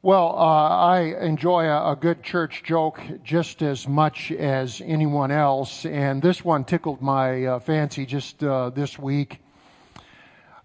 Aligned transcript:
Well, 0.00 0.28
uh, 0.38 0.68
I 0.68 1.00
enjoy 1.20 1.64
a, 1.64 1.90
a, 1.90 1.96
good 1.96 2.22
church 2.22 2.62
joke 2.62 3.00
just 3.24 3.62
as 3.62 3.88
much 3.88 4.30
as 4.30 4.80
anyone 4.84 5.32
else, 5.32 5.84
and 5.84 6.22
this 6.22 6.44
one 6.44 6.62
tickled 6.62 7.02
my 7.02 7.44
uh, 7.44 7.58
fancy 7.58 8.06
just 8.06 8.44
uh, 8.44 8.70
this 8.70 8.96
week. 8.96 9.40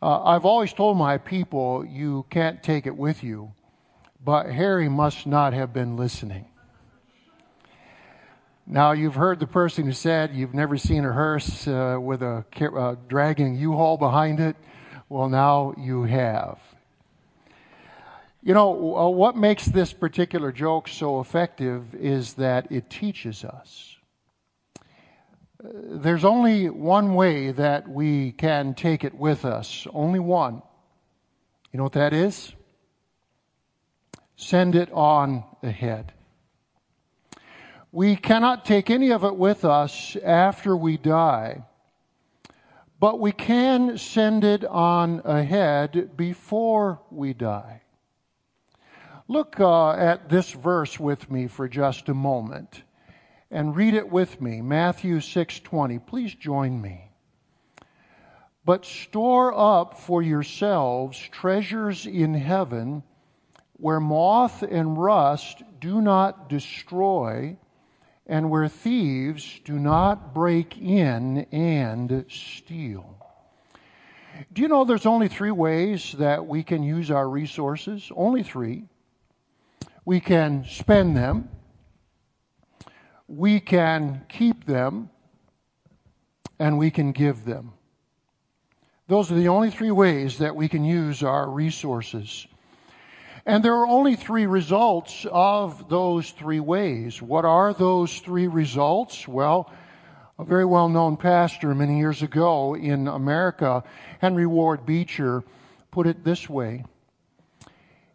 Uh, 0.04 0.22
I've 0.24 0.46
always 0.46 0.72
told 0.72 0.98
my 0.98 1.18
people 1.18 1.84
you 1.84 2.28
can't 2.30 2.62
take 2.62 2.86
it 2.86 2.96
with 2.96 3.24
you, 3.24 3.54
but 4.24 4.52
Harry 4.52 4.88
must 4.88 5.26
not 5.26 5.54
have 5.54 5.74
been 5.74 5.98
listening. 5.98 6.46
Now, 8.68 8.92
you've 8.92 9.16
heard 9.16 9.40
the 9.40 9.48
person 9.48 9.86
who 9.86 9.94
said 9.94 10.36
you've 10.36 10.54
never 10.54 10.78
seen 10.78 11.06
a 11.06 11.12
hearse 11.12 11.68
uh, 11.68 11.98
with 12.00 12.22
a 12.22 12.46
dragging 13.08 13.56
U-Haul 13.56 13.98
behind 13.98 14.40
it. 14.40 14.56
Well, 15.10 15.28
now 15.28 15.74
you 15.76 16.04
have. 16.04 16.60
You 18.46 18.54
know, 18.54 18.98
uh, 18.98 19.08
what 19.08 19.38
makes 19.38 19.68
this 19.68 19.94
particular 19.94 20.52
joke 20.52 20.90
so 20.90 21.22
effective 21.22 21.96
is 21.96 22.34
that 22.34 22.70
it 22.70 22.90
teaches 22.90 23.46
us. 23.46 23.96
Uh, 25.64 25.70
there's 25.92 26.26
only 26.26 26.70
one 26.70 27.16
way 27.16 27.52
that 27.52 27.88
we 27.88 28.34
can 28.34 28.74
take 28.74 29.06
it 29.06 29.16
with 29.16 29.46
us, 29.46 29.88
only 29.94 30.20
one. 30.20 30.62
You 31.72 31.78
know 31.78 31.84
what 31.84 31.94
that 31.94 32.12
is? 32.12 32.52
Send 34.36 34.76
it 34.76 34.92
on 34.92 35.46
ahead. 35.64 36.12
We 37.94 38.18
cannot 38.18 38.66
take 38.66 38.90
any 38.90 39.14
of 39.14 39.24
it 39.24 39.38
with 39.38 39.64
us 39.64 40.18
after 40.22 40.76
we 40.76 40.98
die, 40.98 41.64
but 43.00 43.22
we 43.22 43.32
can 43.32 43.98
send 43.98 44.44
it 44.44 44.66
on 44.66 45.22
ahead 45.24 46.18
before 46.18 47.00
we 47.10 47.34
die. 47.34 47.83
Look 49.34 49.60
uh, 49.60 49.94
at 49.94 50.30
this 50.30 50.52
verse 50.52 51.00
with 51.00 51.32
me 51.32 51.48
for 51.48 51.68
just 51.68 52.08
a 52.08 52.14
moment 52.14 52.84
and 53.50 53.76
read 53.76 53.96
it 53.96 54.12
with 54.12 54.40
me. 54.40 54.62
Matthew 54.62 55.22
6:20. 55.22 55.98
Please 56.06 56.36
join 56.36 56.80
me. 56.80 57.10
But 58.64 58.86
store 58.86 59.52
up 59.52 59.98
for 59.98 60.22
yourselves 60.22 61.18
treasures 61.18 62.06
in 62.06 62.36
heaven 62.36 63.02
where 63.78 64.00
moth 64.00 64.62
and 64.62 65.00
rust 65.00 65.64
do 65.80 66.00
not 66.00 66.48
destroy 66.48 67.58
and 68.28 68.52
where 68.52 68.68
thieves 68.68 69.62
do 69.66 69.80
not 69.80 70.36
break 70.36 70.78
in 70.78 71.48
and 71.52 72.24
steal. 72.30 73.18
Do 74.54 74.62
you 74.62 74.68
know 74.68 74.86
there's 74.86 75.08
only 75.08 75.28
three 75.28 75.50
ways 75.50 76.12
that 76.20 76.46
we 76.46 76.62
can 76.62 76.84
use 76.84 77.10
our 77.10 77.28
resources? 77.28 78.12
Only 78.16 78.44
three 78.44 78.90
we 80.06 80.20
can 80.20 80.66
spend 80.66 81.16
them, 81.16 81.50
we 83.28 83.60
can 83.60 84.26
keep 84.28 84.66
them, 84.66 85.10
and 86.60 86.78
we 86.78 86.92
can 86.92 87.12
give 87.12 87.46
them. 87.46 87.74
Those 89.08 89.32
are 89.32 89.36
the 89.36 89.48
only 89.48 89.70
three 89.70 89.92
ways 89.92 90.38
that 90.40 90.56
we 90.56 90.68
can 90.68 90.84
use 90.84 91.24
our 91.24 91.50
resources. 91.50 92.48
And 93.46 93.64
there 93.64 93.76
are 93.76 93.88
only 93.88 94.16
three 94.16 94.46
results 94.46 95.26
of 95.30 95.90
those 95.90 96.32
three 96.32 96.62
ways. 96.62 97.22
What 97.22 97.44
are 97.44 97.74
those 97.74 98.20
three 98.20 98.48
results? 98.48 99.28
Well, 99.28 99.72
a 100.40 100.46
very 100.46 100.66
well 100.66 100.88
known 100.88 101.18
pastor 101.18 101.76
many 101.76 102.00
years 102.00 102.22
ago 102.22 102.76
in 102.76 103.08
America, 103.08 103.84
Henry 104.20 104.46
Ward 104.46 104.86
Beecher, 104.86 105.44
put 105.92 106.08
it 106.08 106.24
this 106.24 106.50
way 106.50 106.86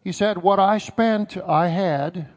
he 0.08 0.12
said, 0.12 0.38
What 0.38 0.58
I 0.58 0.78
spent, 0.78 1.36
I 1.36 1.68
had. 1.68 2.28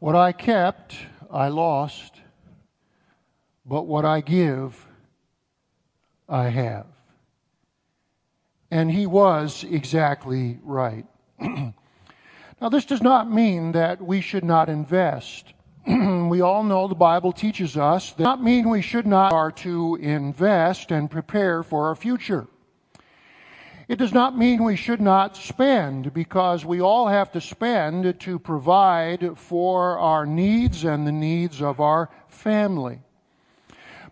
What 0.00 0.16
I 0.16 0.32
kept, 0.32 0.96
I 1.30 1.46
lost. 1.46 2.16
But 3.64 3.86
what 3.86 4.04
I 4.04 4.20
give, 4.20 4.84
I 6.28 6.48
have. 6.48 6.86
And 8.68 8.90
he 8.90 9.06
was 9.06 9.62
exactly 9.62 10.58
right. 10.64 11.06
now, 11.40 11.72
this 12.68 12.84
does 12.84 13.00
not 13.00 13.30
mean 13.30 13.70
that 13.70 14.02
we 14.02 14.20
should 14.20 14.44
not 14.44 14.68
invest. 14.68 15.54
we 15.86 16.40
all 16.40 16.64
know 16.64 16.88
the 16.88 16.96
Bible 16.96 17.32
teaches 17.32 17.76
us 17.76 18.10
that 18.14 18.24
not 18.24 18.42
mean 18.42 18.68
we 18.68 18.82
should 18.82 19.06
not 19.06 19.32
are 19.32 19.52
to 19.52 19.94
invest 20.00 20.90
and 20.90 21.08
prepare 21.08 21.62
for 21.62 21.86
our 21.86 21.94
future. 21.94 22.48
It 23.88 23.96
does 23.96 24.12
not 24.12 24.38
mean 24.38 24.62
we 24.62 24.76
should 24.76 25.00
not 25.00 25.36
spend 25.36 26.14
because 26.14 26.64
we 26.64 26.80
all 26.80 27.08
have 27.08 27.32
to 27.32 27.40
spend 27.40 28.20
to 28.20 28.38
provide 28.38 29.36
for 29.36 29.98
our 29.98 30.24
needs 30.24 30.84
and 30.84 31.06
the 31.06 31.12
needs 31.12 31.60
of 31.60 31.80
our 31.80 32.08
family. 32.28 33.00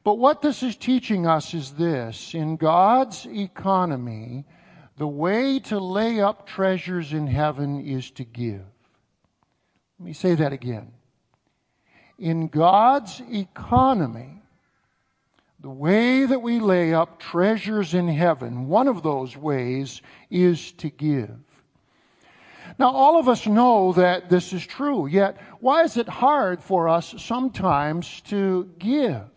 But 0.03 0.14
what 0.14 0.42
this 0.42 0.62
is 0.62 0.76
teaching 0.76 1.26
us 1.26 1.54
is 1.54 1.72
this 1.72 2.34
in 2.34 2.56
God's 2.56 3.26
economy, 3.26 4.44
the 4.97 5.06
way 5.06 5.58
to 5.60 5.78
lay 5.78 6.20
up 6.20 6.47
treasures 6.47 7.12
in 7.12 7.26
heaven 7.26 7.81
is 7.81 8.10
to 8.12 8.25
give. 8.25 8.64
Let 9.98 10.06
me 10.06 10.12
say 10.14 10.34
that 10.34 10.52
again. 10.52 10.92
In 12.19 12.48
God's 12.48 13.22
economy, 13.31 14.39
the 15.60 15.71
way 15.71 16.25
that 16.25 16.41
we 16.41 16.59
lay 16.59 16.94
up 16.94 17.19
treasures 17.19 17.93
in 17.93 18.09
heaven, 18.09 18.66
one 18.66 18.88
of 18.88 19.03
those 19.03 19.37
ways 19.37 20.00
is 20.31 20.72
to 20.72 20.88
give. 20.88 21.37
Now, 22.78 22.91
all 22.91 23.19
of 23.19 23.28
us 23.28 23.47
know 23.47 23.93
that 23.93 24.31
this 24.31 24.53
is 24.54 24.66
true, 24.66 25.06
yet 25.06 25.37
why 25.60 25.82
is 25.82 25.99
it 25.99 26.09
hard 26.09 26.62
for 26.62 26.88
us 26.88 27.15
sometimes 27.19 28.22
to 28.22 28.70
give? 28.78 29.28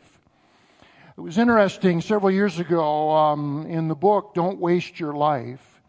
It 1.17 1.21
was 1.21 1.37
interesting 1.37 1.99
several 1.99 2.31
years 2.31 2.57
ago 2.57 3.11
um, 3.11 3.65
in 3.67 3.87
the 3.87 3.95
book, 3.95 4.33
Don't 4.33 4.59
Waste 4.59 4.99
Your 4.99 5.13
Life. 5.13 5.81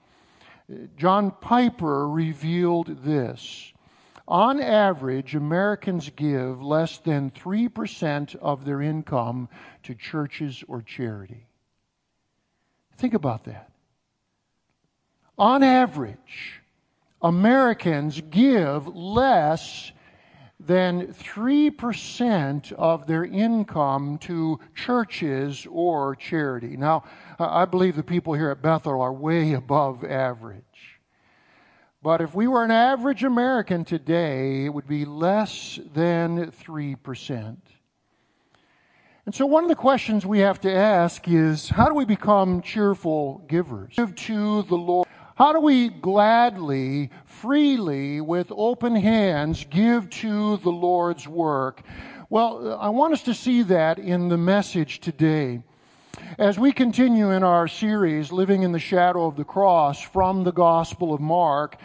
John 0.97 1.31
Piper 1.31 2.09
revealed 2.09 3.05
this. 3.05 3.73
On 4.27 4.59
average, 4.61 5.35
Americans 5.35 6.11
give 6.17 6.62
less 6.62 6.99
than 6.99 7.31
3% 7.31 8.35
of 8.37 8.65
their 8.65 8.81
income 8.81 9.49
to 9.83 9.95
churches 9.95 10.65
or 10.67 10.81
charity. 10.81 11.47
Think 12.97 13.12
about 13.12 13.45
that. 13.45 13.71
On 15.37 15.62
average, 15.62 16.62
Americans 17.21 18.21
give 18.31 18.87
less 18.89 19.93
than 20.59 21.09
3% 21.09 22.73
of 22.73 23.06
their 23.06 23.25
income 23.25 24.17
to 24.19 24.59
churches 24.75 25.67
or 25.71 26.15
charity. 26.17 26.77
Now, 26.77 27.05
I 27.39 27.67
believe 27.67 27.97
the 27.97 28.03
people 28.03 28.33
here 28.35 28.51
at 28.51 28.62
Bethel 28.62 29.01
are 29.03 29.12
way 29.12 29.53
above 29.53 30.05
average. 30.05 30.94
But 32.04 32.20
if 32.20 32.34
we 32.34 32.47
were 32.47 32.62
an 32.62 32.70
average 32.70 33.25
American 33.25 33.82
today, 33.82 34.66
it 34.66 34.75
would 34.75 34.87
be 34.87 35.06
less 35.06 35.81
than 35.94 36.50
3%. 36.50 37.56
And 39.25 39.34
so, 39.34 39.47
one 39.47 39.65
of 39.65 39.70
the 39.70 39.75
questions 39.75 40.26
we 40.26 40.41
have 40.41 40.60
to 40.60 40.70
ask 40.70 41.26
is 41.26 41.70
how 41.70 41.88
do 41.88 41.94
we 41.94 42.04
become 42.04 42.60
cheerful 42.60 43.43
givers? 43.48 43.94
Give 43.97 44.14
to 44.14 44.64
the 44.64 44.76
Lord. 44.76 45.09
How 45.37 45.54
do 45.54 45.60
we 45.60 45.88
gladly, 45.88 47.09
freely, 47.25 48.20
with 48.20 48.53
open 48.54 48.97
hands, 48.97 49.64
give 49.70 50.10
to 50.10 50.59
the 50.59 50.70
Lord's 50.70 51.26
work? 51.26 51.81
Well, 52.28 52.78
I 52.78 52.91
want 52.91 53.14
us 53.14 53.22
to 53.22 53.32
see 53.32 53.62
that 53.62 53.98
in 53.98 54.28
the 54.28 54.37
message 54.37 55.00
today. 55.00 55.62
As 56.39 56.59
we 56.59 56.72
continue 56.72 57.31
in 57.31 57.45
our 57.45 57.69
series, 57.69 58.33
Living 58.33 58.65
in 58.65 58.72
the 58.72 58.81
Shadow 58.81 59.27
of 59.27 59.37
the 59.37 59.45
Cross, 59.45 60.03
from 60.03 60.43
the 60.43 60.50
Gospel 60.50 61.15
of 61.15 61.21
Mark, 61.21 61.77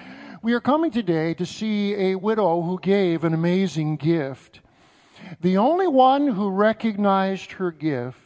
we 0.41 0.53
are 0.53 0.59
coming 0.59 0.89
today 0.89 1.35
to 1.35 1.45
see 1.45 1.93
a 1.93 2.15
widow 2.15 2.63
who 2.63 2.79
gave 2.79 3.23
an 3.23 3.35
amazing 3.35 3.97
gift. 3.97 4.61
The 5.39 5.57
only 5.57 5.87
one 5.87 6.25
who 6.25 6.49
recognized 6.49 7.51
her 7.53 7.71
gift, 7.71 8.17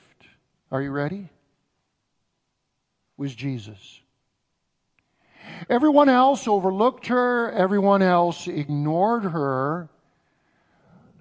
are 0.71 0.81
you 0.81 0.91
ready? 0.91 1.27
Was 3.17 3.35
Jesus. 3.35 3.99
Everyone 5.69 6.07
else 6.07 6.47
overlooked 6.47 7.07
her, 7.07 7.51
everyone 7.51 8.01
else 8.01 8.47
ignored 8.47 9.25
her. 9.25 9.89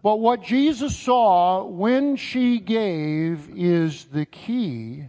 But 0.03 0.19
what 0.19 0.43
Jesus 0.43 0.97
saw 0.97 1.65
when 1.65 2.17
she 2.17 2.59
gave 2.59 3.49
is 3.55 4.07
the 4.07 4.27
key 4.27 5.05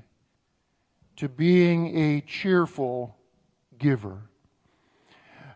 to 1.15 1.27
being 1.27 1.97
a 1.97 2.21
cheerful 2.21 3.17
giver. 3.79 4.21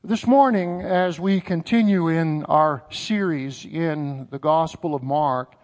This 0.04 0.26
morning, 0.26 0.82
as 0.82 1.20
we 1.20 1.40
continue 1.40 2.08
in 2.08 2.46
our 2.46 2.84
series 2.90 3.64
in 3.64 4.28
the 4.32 4.40
Gospel 4.40 4.96
of 4.96 5.04
Mark, 5.04 5.56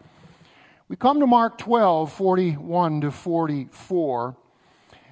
we 0.87 0.95
come 0.95 1.19
to 1.19 1.25
Mark 1.25 1.57
12, 1.57 2.13
41 2.13 3.01
to 3.01 3.09
44. 3.11 4.37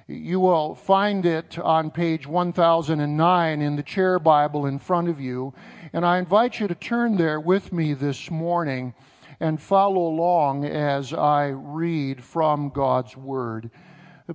You 0.06 0.38
will 0.38 0.74
find 0.76 1.26
it 1.26 1.58
on 1.58 1.90
page 1.90 2.28
1009 2.28 3.60
in 3.60 3.76
the 3.76 3.82
chair 3.82 4.18
Bible 4.20 4.66
in 4.66 4.78
front 4.78 5.08
of 5.08 5.20
you. 5.20 5.52
And 5.94 6.06
I 6.06 6.18
invite 6.18 6.58
you 6.58 6.68
to 6.68 6.74
turn 6.74 7.16
there 7.16 7.38
with 7.38 7.70
me 7.70 7.92
this 7.92 8.30
morning 8.30 8.94
and 9.38 9.60
follow 9.60 10.06
along 10.06 10.64
as 10.64 11.12
I 11.12 11.48
read 11.48 12.24
from 12.24 12.70
God's 12.70 13.14
Word. 13.14 13.70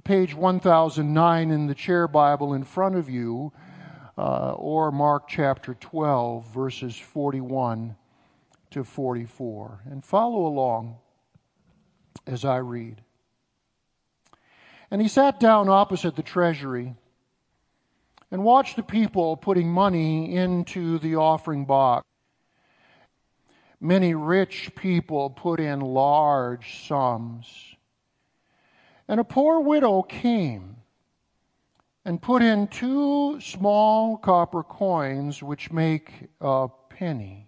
Page 0.03 0.35
1009 0.35 1.49
in 1.49 1.65
the 1.65 1.73
chair 1.73 2.07
Bible 2.07 2.53
in 2.53 2.63
front 2.63 2.95
of 2.95 3.09
you, 3.09 3.51
uh, 4.19 4.51
or 4.51 4.91
Mark 4.91 5.27
chapter 5.27 5.73
12, 5.73 6.45
verses 6.53 6.95
41 6.95 7.95
to 8.69 8.83
44. 8.83 9.81
And 9.89 10.03
follow 10.03 10.45
along 10.45 10.97
as 12.27 12.45
I 12.45 12.57
read. 12.57 13.01
And 14.91 15.01
he 15.01 15.07
sat 15.07 15.39
down 15.39 15.69
opposite 15.69 16.15
the 16.15 16.21
treasury 16.21 16.93
and 18.31 18.43
watch 18.43 18.75
the 18.75 18.83
people 18.83 19.37
putting 19.37 19.69
money 19.69 20.35
into 20.35 20.99
the 20.99 21.15
offering 21.15 21.65
box. 21.65 22.03
Many 23.79 24.15
rich 24.15 24.71
people 24.75 25.29
put 25.29 25.59
in 25.59 25.79
large 25.79 26.87
sums. 26.87 27.75
And 29.07 29.19
a 29.19 29.23
poor 29.23 29.59
widow 29.59 30.01
came 30.01 30.77
and 32.03 32.21
put 32.21 32.41
in 32.41 32.67
two 32.67 33.39
small 33.39 34.17
copper 34.17 34.63
coins, 34.63 35.43
which 35.43 35.71
make 35.71 36.29
a 36.41 36.67
penny. 36.89 37.46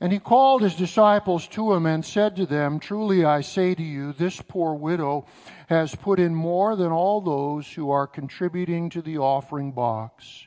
And 0.00 0.12
he 0.12 0.18
called 0.18 0.62
his 0.62 0.74
disciples 0.74 1.46
to 1.48 1.74
him 1.74 1.84
and 1.84 2.04
said 2.04 2.36
to 2.36 2.46
them, 2.46 2.80
Truly 2.80 3.22
I 3.22 3.42
say 3.42 3.74
to 3.74 3.82
you, 3.82 4.14
this 4.14 4.40
poor 4.40 4.72
widow 4.72 5.26
has 5.66 5.94
put 5.94 6.18
in 6.18 6.34
more 6.34 6.74
than 6.74 6.90
all 6.90 7.20
those 7.20 7.70
who 7.70 7.90
are 7.90 8.06
contributing 8.06 8.88
to 8.90 9.02
the 9.02 9.18
offering 9.18 9.72
box. 9.72 10.46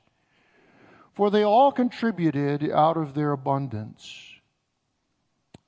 For 1.13 1.29
they 1.29 1.43
all 1.43 1.71
contributed 1.71 2.67
out 2.71 2.97
of 2.97 3.13
their 3.13 3.31
abundance. 3.31 4.31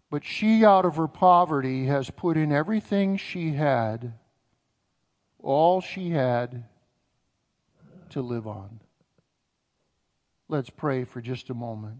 But 0.10 0.26
she, 0.26 0.66
out 0.66 0.86
of 0.86 0.96
her 0.96 1.08
poverty, 1.08 1.86
has 1.86 2.10
put 2.10 2.38
in 2.38 2.52
everything 2.52 3.18
she 3.18 3.52
had, 3.52 4.14
all 5.44 5.81
she 5.81 6.10
had 6.10 6.64
to 8.10 8.22
live 8.22 8.48
on. 8.48 8.80
Let's 10.48 10.72
pray 10.72 11.04
for 11.04 11.22
just 11.22 11.52
a 11.52 11.54
moment. 11.54 11.98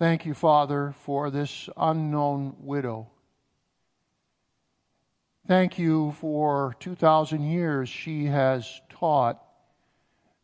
Thank 0.00 0.24
you, 0.24 0.32
Father, 0.32 0.94
for 1.02 1.30
this 1.30 1.68
unknown 1.76 2.56
widow. 2.60 3.10
Thank 5.46 5.78
you 5.78 6.12
for 6.12 6.74
2,000 6.80 7.42
years 7.42 7.86
she 7.86 8.24
has 8.24 8.80
taught 8.88 9.42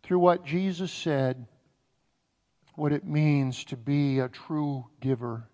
through 0.03 0.19
what 0.19 0.45
Jesus 0.45 0.93
said 0.93 1.47
what 2.75 2.93
it 2.93 3.07
means 3.07 3.65
to 3.65 3.79
be 3.79 4.19
a 4.19 4.29
true 4.29 4.89
giver. 5.01 5.49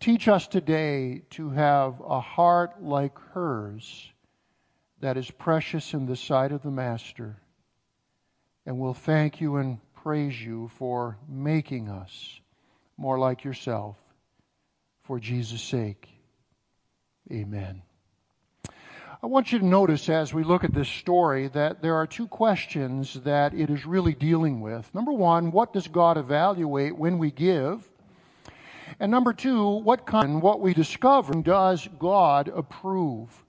Teach 0.00 0.26
us 0.26 0.48
today 0.48 1.24
to 1.32 1.50
have 1.50 2.00
a 2.00 2.20
heart 2.20 2.82
like 2.82 3.18
hers 3.34 4.12
that 5.00 5.18
is 5.18 5.30
precious 5.30 5.92
in 5.92 6.06
the 6.06 6.16
sight 6.16 6.52
of 6.52 6.62
the 6.62 6.70
Master. 6.70 7.36
And 8.64 8.78
we'll 8.78 8.94
thank 8.94 9.42
you 9.42 9.56
and 9.56 9.78
praise 9.92 10.40
you 10.40 10.68
for 10.68 11.18
making 11.28 11.90
us 11.90 12.40
more 12.96 13.18
like 13.18 13.44
yourself. 13.44 13.96
For 15.02 15.20
Jesus' 15.20 15.62
sake, 15.62 16.08
amen. 17.30 17.82
I 19.22 19.26
want 19.28 19.50
you 19.50 19.58
to 19.58 19.66
notice 19.66 20.08
as 20.08 20.34
we 20.34 20.44
look 20.44 20.62
at 20.62 20.74
this 20.74 20.88
story 20.88 21.48
that 21.48 21.80
there 21.80 21.94
are 21.94 22.06
two 22.06 22.28
questions 22.28 23.14
that 23.24 23.54
it 23.54 23.70
is 23.70 23.86
really 23.86 24.14
dealing 24.14 24.60
with. 24.60 24.94
Number 24.94 25.12
one, 25.12 25.52
what 25.52 25.72
does 25.72 25.88
God 25.88 26.18
evaluate 26.18 26.96
when 26.96 27.18
we 27.18 27.30
give? 27.30 27.88
And 29.00 29.10
number 29.10 29.32
two, 29.32 29.68
what 29.68 30.06
kind, 30.06 30.42
what 30.42 30.60
we 30.60 30.74
discover 30.74 31.34
does 31.42 31.88
God 31.98 32.48
approve? 32.48 33.44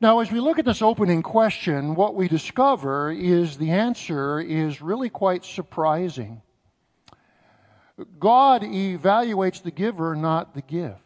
Now, 0.00 0.20
as 0.20 0.30
we 0.30 0.40
look 0.40 0.58
at 0.58 0.64
this 0.64 0.82
opening 0.82 1.22
question, 1.22 1.94
what 1.94 2.14
we 2.14 2.28
discover 2.28 3.10
is 3.10 3.56
the 3.56 3.70
answer 3.70 4.40
is 4.40 4.82
really 4.82 5.10
quite 5.10 5.44
surprising. 5.44 6.42
God 8.18 8.62
evaluates 8.62 9.62
the 9.62 9.70
giver, 9.70 10.14
not 10.14 10.54
the 10.54 10.62
gift. 10.62 11.00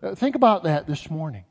Uh, 0.00 0.14
think 0.14 0.36
about 0.36 0.62
that 0.62 0.86
this 0.86 1.10
morning. 1.10 1.44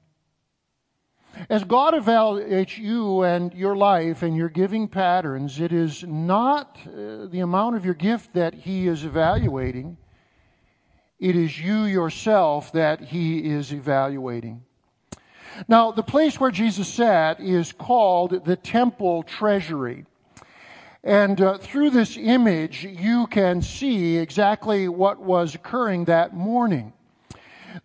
As 1.49 1.63
God 1.63 1.93
evaluates 1.93 2.77
you 2.77 3.21
and 3.23 3.53
your 3.53 3.75
life 3.75 4.23
and 4.23 4.35
your 4.35 4.49
giving 4.49 4.87
patterns, 4.87 5.59
it 5.59 5.71
is 5.71 6.03
not 6.03 6.79
uh, 6.87 7.27
the 7.27 7.41
amount 7.41 7.75
of 7.75 7.85
your 7.85 7.93
gift 7.93 8.33
that 8.33 8.53
He 8.53 8.87
is 8.87 9.03
evaluating, 9.03 9.97
it 11.19 11.35
is 11.35 11.59
you 11.59 11.83
yourself 11.83 12.71
that 12.71 13.01
He 13.01 13.39
is 13.39 13.73
evaluating. 13.73 14.63
Now, 15.67 15.91
the 15.91 16.03
place 16.03 16.39
where 16.39 16.51
Jesus 16.51 16.87
sat 16.87 17.39
is 17.39 17.71
called 17.71 18.45
the 18.45 18.55
temple 18.55 19.23
treasury. 19.23 20.05
And 21.07 21.39
uh, 21.39 21.57
through 21.57 21.91
this 21.91 22.17
image, 22.17 22.83
you 22.83 23.27
can 23.27 23.61
see 23.61 24.17
exactly 24.17 24.89
what 24.89 25.21
was 25.21 25.55
occurring 25.55 26.03
that 26.05 26.33
morning. 26.33 26.91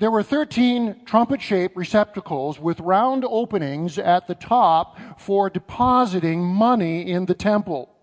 There 0.01 0.11
were 0.11 0.25
13 0.25 1.03
trumpet 1.05 1.41
shaped 1.41 1.77
receptacles 1.77 2.59
with 2.59 2.81
round 2.81 3.25
openings 3.25 3.97
at 3.97 4.27
the 4.27 4.35
top 4.35 4.99
for 5.21 5.49
depositing 5.49 6.43
money 6.43 7.09
in 7.09 7.27
the 7.27 7.35
temple. 7.35 7.95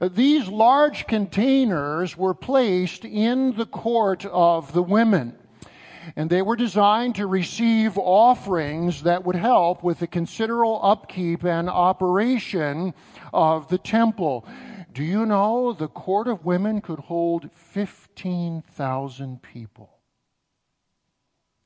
These 0.00 0.48
large 0.48 1.06
containers 1.06 2.16
were 2.16 2.32
placed 2.32 3.04
in 3.04 3.54
the 3.58 3.66
court 3.66 4.24
of 4.24 4.72
the 4.72 4.82
women 4.82 5.36
and 6.16 6.28
they 6.28 6.42
were 6.42 6.56
designed 6.56 7.14
to 7.16 7.26
receive 7.26 7.96
offerings 7.96 9.02
that 9.02 9.24
would 9.24 9.36
help 9.36 9.82
with 9.82 9.98
the 10.00 10.06
considerable 10.06 10.80
upkeep 10.82 11.44
and 11.44 11.68
operation 11.68 12.94
of 13.32 13.68
the 13.68 13.78
temple. 13.78 14.46
Do 14.92 15.02
you 15.02 15.24
know 15.24 15.72
the 15.72 15.88
court 15.88 16.28
of 16.28 16.44
women 16.44 16.80
could 16.80 17.00
hold 17.00 17.50
15,000 17.52 19.42
people? 19.42 19.90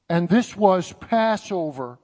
And 0.08 0.28
this 0.28 0.56
was 0.56 0.92
Passover. 0.92 1.98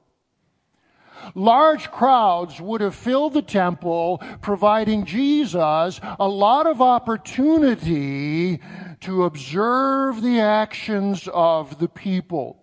Large 1.34 1.90
crowds 1.90 2.60
would 2.60 2.80
have 2.80 2.96
filled 2.96 3.34
the 3.34 3.42
temple, 3.42 4.20
providing 4.40 5.04
Jesus 5.04 6.00
a 6.18 6.26
lot 6.26 6.66
of 6.66 6.82
opportunity 6.82 8.60
to 9.00 9.24
observe 9.24 10.22
the 10.22 10.40
actions 10.40 11.28
of 11.32 11.78
the 11.78 11.88
people. 11.88 12.58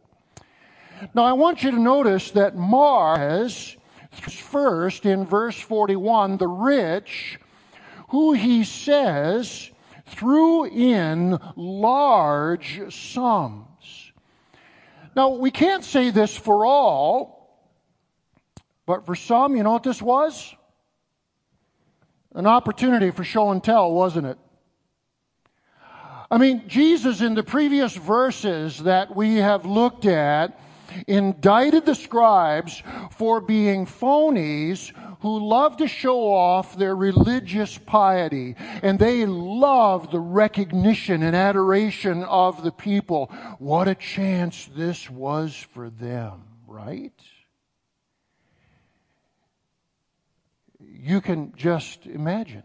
Now, 1.14 1.24
I 1.24 1.34
want 1.34 1.64
you 1.64 1.72
to 1.72 1.80
notice 1.80 2.32
that 2.32 2.58
Mark's, 2.58 3.78
first 4.20 5.06
in 5.06 5.26
verse 5.26 5.60
41, 5.60 6.38
the 6.38 6.48
rich, 6.48 7.40
who 8.10 8.34
he 8.34 8.64
says 8.64 9.70
threw 10.06 10.66
in 10.66 11.38
large 11.56 12.94
sums. 12.94 14.12
Now, 15.16 15.30
we 15.30 15.52
can't 15.52 15.84
say 15.84 16.12
this 16.12 16.36
for 16.36 16.66
all, 16.66 17.66
but 18.86 19.06
for 19.06 19.16
some, 19.16 19.56
you 19.56 19.64
know 19.64 19.72
what 19.72 19.84
this 19.84 20.02
was? 20.02 20.56
An 22.34 22.48
opportunity 22.48 23.12
for 23.12 23.24
show 23.24 23.52
and 23.52 23.64
tell, 23.64 23.92
wasn't 23.92 24.28
it? 24.28 24.38
I 26.32 26.38
mean, 26.38 26.68
Jesus, 26.68 27.22
in 27.22 27.34
the 27.34 27.44
previous 27.44 27.96
verses 27.96 28.80
that 28.84 29.16
we 29.16 29.38
have 29.38 29.66
looked 29.66 30.06
at, 30.06 30.60
indicted 31.08 31.86
the 31.86 31.96
scribes 31.96 32.82
for 33.12 33.42
being 33.42 33.86
phonies 33.86 34.92
who 35.22 35.48
love 35.48 35.78
to 35.78 35.88
show 35.88 36.34
off 36.34 36.78
their 36.78 36.96
religious 36.96 37.78
piety. 37.78 38.56
And 38.82 38.98
they 38.98 39.26
love 39.26 40.12
the 40.12 40.20
recognition 40.20 41.24
and 41.24 41.36
adoration 41.36 42.24
of 42.24 42.64
the 42.64 42.72
people. 42.72 43.28
What 43.60 43.88
a 43.88 43.96
chance 43.96 44.70
this 44.76 45.10
was 45.10 45.56
for 45.56 45.90
them, 45.90 46.44
right? 46.68 47.14
You 50.80 51.22
can 51.22 51.54
just 51.56 52.06
imagine 52.06 52.64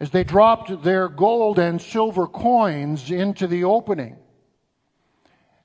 as 0.00 0.10
they 0.10 0.24
dropped 0.24 0.82
their 0.82 1.08
gold 1.08 1.58
and 1.58 1.80
silver 1.80 2.26
coins 2.26 3.10
into 3.10 3.46
the 3.46 3.64
opening. 3.64 4.16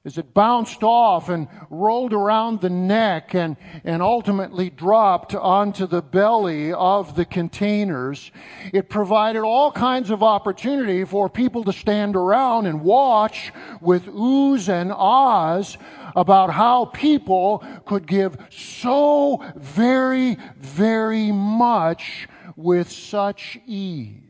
As 0.06 0.18
it 0.18 0.34
bounced 0.34 0.82
off 0.82 1.28
and 1.28 1.48
rolled 1.70 2.14
around 2.14 2.62
the 2.62 2.70
neck 2.70 3.36
and, 3.36 3.58
and 3.84 4.02
ultimately 4.02 4.70
dropped 4.70 5.36
onto 5.36 5.86
the 5.86 6.02
belly 6.02 6.72
of 6.72 7.16
the 7.16 7.26
containers, 7.26 8.32
it 8.72 8.90
provided 8.90 9.42
all 9.42 9.72
kinds 9.74 10.10
of 10.10 10.24
opportunity 10.24 11.04
for 11.04 11.30
people 11.30 11.66
to 11.66 11.74
stand 11.74 12.16
around 12.16 12.66
and 12.66 12.82
watch 12.82 13.52
with 13.82 14.06
oohs 14.06 14.70
and 14.70 14.92
ahs 14.94 15.78
about 16.16 16.50
how 16.52 16.86
people 16.86 17.64
could 17.86 18.08
give 18.08 18.38
so 18.50 19.44
very, 19.58 20.38
very 20.58 21.32
much 21.32 22.30
with 22.56 22.90
such 22.90 23.60
ease. 23.68 24.22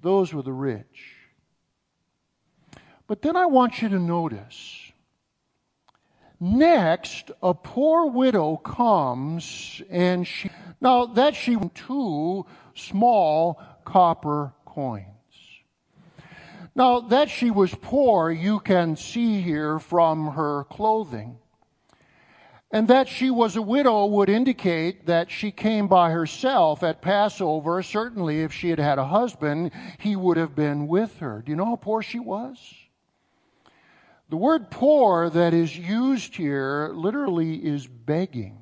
Those 0.00 0.32
were 0.32 0.42
the 0.42 0.52
rich. 0.52 1.19
But 3.10 3.22
then 3.22 3.34
I 3.34 3.46
want 3.46 3.82
you 3.82 3.88
to 3.88 3.98
notice. 3.98 4.92
Next, 6.38 7.32
a 7.42 7.52
poor 7.52 8.06
widow 8.06 8.56
comes 8.56 9.82
and 9.90 10.24
she, 10.24 10.48
now 10.80 11.06
that 11.06 11.34
she, 11.34 11.56
two 11.74 12.46
small 12.76 13.60
copper 13.84 14.52
coins. 14.64 15.06
Now, 16.76 17.00
that 17.00 17.28
she 17.28 17.50
was 17.50 17.74
poor, 17.74 18.30
you 18.30 18.60
can 18.60 18.94
see 18.94 19.40
here 19.40 19.80
from 19.80 20.34
her 20.34 20.62
clothing. 20.70 21.38
And 22.70 22.86
that 22.86 23.08
she 23.08 23.28
was 23.28 23.56
a 23.56 23.62
widow 23.62 24.06
would 24.06 24.28
indicate 24.28 25.06
that 25.06 25.32
she 25.32 25.50
came 25.50 25.88
by 25.88 26.12
herself 26.12 26.84
at 26.84 27.02
Passover. 27.02 27.82
Certainly, 27.82 28.42
if 28.42 28.52
she 28.52 28.70
had 28.70 28.78
had 28.78 29.00
a 29.00 29.06
husband, 29.06 29.72
he 29.98 30.14
would 30.14 30.36
have 30.36 30.54
been 30.54 30.86
with 30.86 31.18
her. 31.18 31.42
Do 31.44 31.50
you 31.50 31.56
know 31.56 31.64
how 31.64 31.74
poor 31.74 32.02
she 32.02 32.20
was? 32.20 32.56
The 34.30 34.36
word 34.36 34.70
poor 34.70 35.28
that 35.28 35.52
is 35.52 35.76
used 35.76 36.36
here 36.36 36.92
literally 36.94 37.56
is 37.56 37.88
begging. 37.88 38.58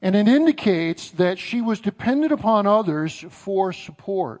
And 0.00 0.16
it 0.16 0.28
indicates 0.28 1.10
that 1.12 1.38
she 1.38 1.60
was 1.60 1.78
dependent 1.78 2.32
upon 2.32 2.66
others 2.66 3.22
for 3.28 3.74
support. 3.74 4.40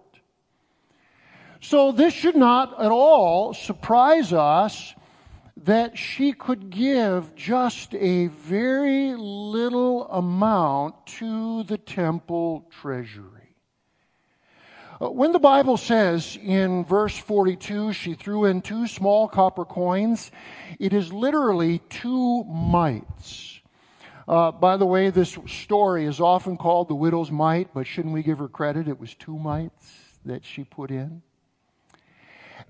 So 1.60 1.92
this 1.92 2.14
should 2.14 2.34
not 2.34 2.80
at 2.80 2.90
all 2.90 3.52
surprise 3.52 4.32
us 4.32 4.94
that 5.58 5.98
she 5.98 6.32
could 6.32 6.70
give 6.70 7.34
just 7.34 7.94
a 7.94 8.28
very 8.28 9.14
little 9.14 10.08
amount 10.08 11.06
to 11.18 11.62
the 11.64 11.76
temple 11.76 12.66
treasury. 12.70 13.39
Uh, 15.00 15.10
when 15.10 15.32
the 15.32 15.38
Bible 15.38 15.78
says 15.78 16.36
in 16.42 16.84
verse 16.84 17.16
42 17.16 17.94
she 17.94 18.12
threw 18.14 18.44
in 18.44 18.60
two 18.60 18.86
small 18.86 19.28
copper 19.28 19.64
coins, 19.64 20.30
it 20.78 20.92
is 20.92 21.10
literally 21.10 21.78
two 21.88 22.44
mites. 22.44 23.60
Uh, 24.28 24.52
by 24.52 24.76
the 24.76 24.84
way, 24.84 25.08
this 25.08 25.38
story 25.46 26.04
is 26.04 26.20
often 26.20 26.56
called 26.56 26.88
the 26.88 26.94
widow's 26.94 27.30
mite, 27.30 27.70
but 27.72 27.86
shouldn't 27.86 28.12
we 28.12 28.22
give 28.22 28.38
her 28.38 28.48
credit? 28.48 28.88
It 28.88 29.00
was 29.00 29.14
two 29.14 29.38
mites 29.38 29.92
that 30.26 30.44
she 30.44 30.64
put 30.64 30.90
in. 30.90 31.22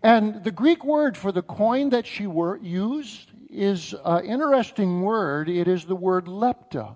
And 0.03 0.45
the 0.45 0.53
Greek 0.53 0.85
word 0.85 1.17
for 1.17 1.33
the 1.33 1.43
coin 1.43 1.91
that 1.91 2.07
she 2.07 2.25
used 2.63 3.33
is 3.51 3.95
an 4.05 4.25
interesting 4.25 5.03
word. 5.03 5.49
It 5.49 5.67
is 5.67 5.85
the 5.85 5.97
word 5.97 6.27
lepta. 6.27 6.95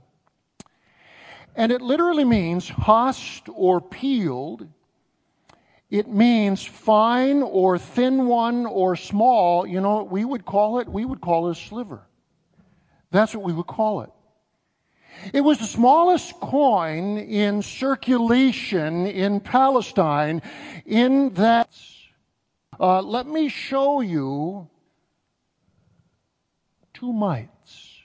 And 1.56 1.72
it 1.72 1.82
literally 1.82 2.24
means 2.24 2.68
husked 2.68 3.48
or 3.52 3.80
peeled. 3.80 4.68
It 5.94 6.08
means 6.08 6.64
fine 6.64 7.40
or 7.40 7.78
thin 7.78 8.26
one 8.26 8.66
or 8.66 8.96
small. 8.96 9.64
You 9.64 9.80
know 9.80 9.94
what 9.94 10.10
we 10.10 10.24
would 10.24 10.44
call 10.44 10.80
it? 10.80 10.88
We 10.88 11.04
would 11.04 11.20
call 11.20 11.46
it 11.46 11.52
a 11.52 11.54
sliver. 11.54 12.02
That's 13.12 13.32
what 13.32 13.44
we 13.44 13.52
would 13.52 13.68
call 13.68 14.00
it. 14.00 14.10
It 15.32 15.42
was 15.42 15.60
the 15.60 15.66
smallest 15.66 16.40
coin 16.40 17.18
in 17.18 17.62
circulation 17.62 19.06
in 19.06 19.38
Palestine 19.38 20.42
in 20.84 21.32
that 21.34 21.70
uh, 22.80 23.00
let 23.00 23.28
me 23.28 23.48
show 23.48 24.00
you 24.00 24.68
two 26.92 27.12
mites. 27.12 28.00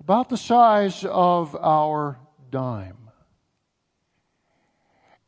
About 0.00 0.28
the 0.28 0.36
size 0.36 1.04
of 1.04 1.54
our 1.54 2.18
dime. 2.50 2.97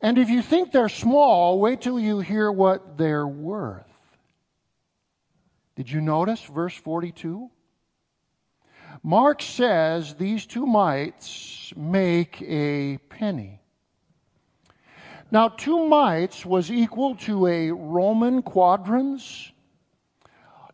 And 0.01 0.17
if 0.17 0.29
you 0.29 0.41
think 0.41 0.71
they're 0.71 0.89
small, 0.89 1.59
wait 1.59 1.81
till 1.81 1.99
you 1.99 2.21
hear 2.21 2.51
what 2.51 2.97
they're 2.97 3.27
worth. 3.27 3.85
Did 5.75 5.91
you 5.91 6.01
notice 6.01 6.43
verse 6.43 6.75
42? 6.75 7.51
Mark 9.03 9.41
says 9.41 10.15
these 10.15 10.45
two 10.45 10.65
mites 10.65 11.73
make 11.75 12.41
a 12.41 12.97
penny. 13.09 13.59
Now, 15.29 15.49
two 15.49 15.87
mites 15.87 16.45
was 16.45 16.71
equal 16.71 17.15
to 17.17 17.47
a 17.47 17.71
Roman 17.71 18.41
quadrans. 18.41 19.51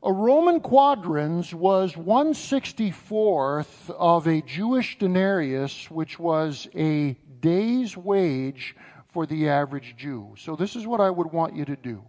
A 0.02 0.12
Roman 0.12 0.62
quadrans 0.62 1.54
was 1.54 1.94
164th 1.94 3.92
of 3.92 4.26
a 4.26 4.42
Jewish 4.42 4.98
denarius, 4.98 5.92
which 5.92 6.18
was 6.18 6.68
a 6.76 7.16
day's 7.40 7.96
wage 7.96 8.76
for 9.10 9.26
the 9.26 9.50
average 9.50 9.96
Jew. 9.98 10.36
So, 10.38 10.56
this 10.56 10.76
is 10.76 10.86
what 10.86 11.02
I 11.02 11.10
would 11.10 11.32
want 11.32 11.56
you 11.56 11.66
to 11.66 11.76
do 11.76 12.04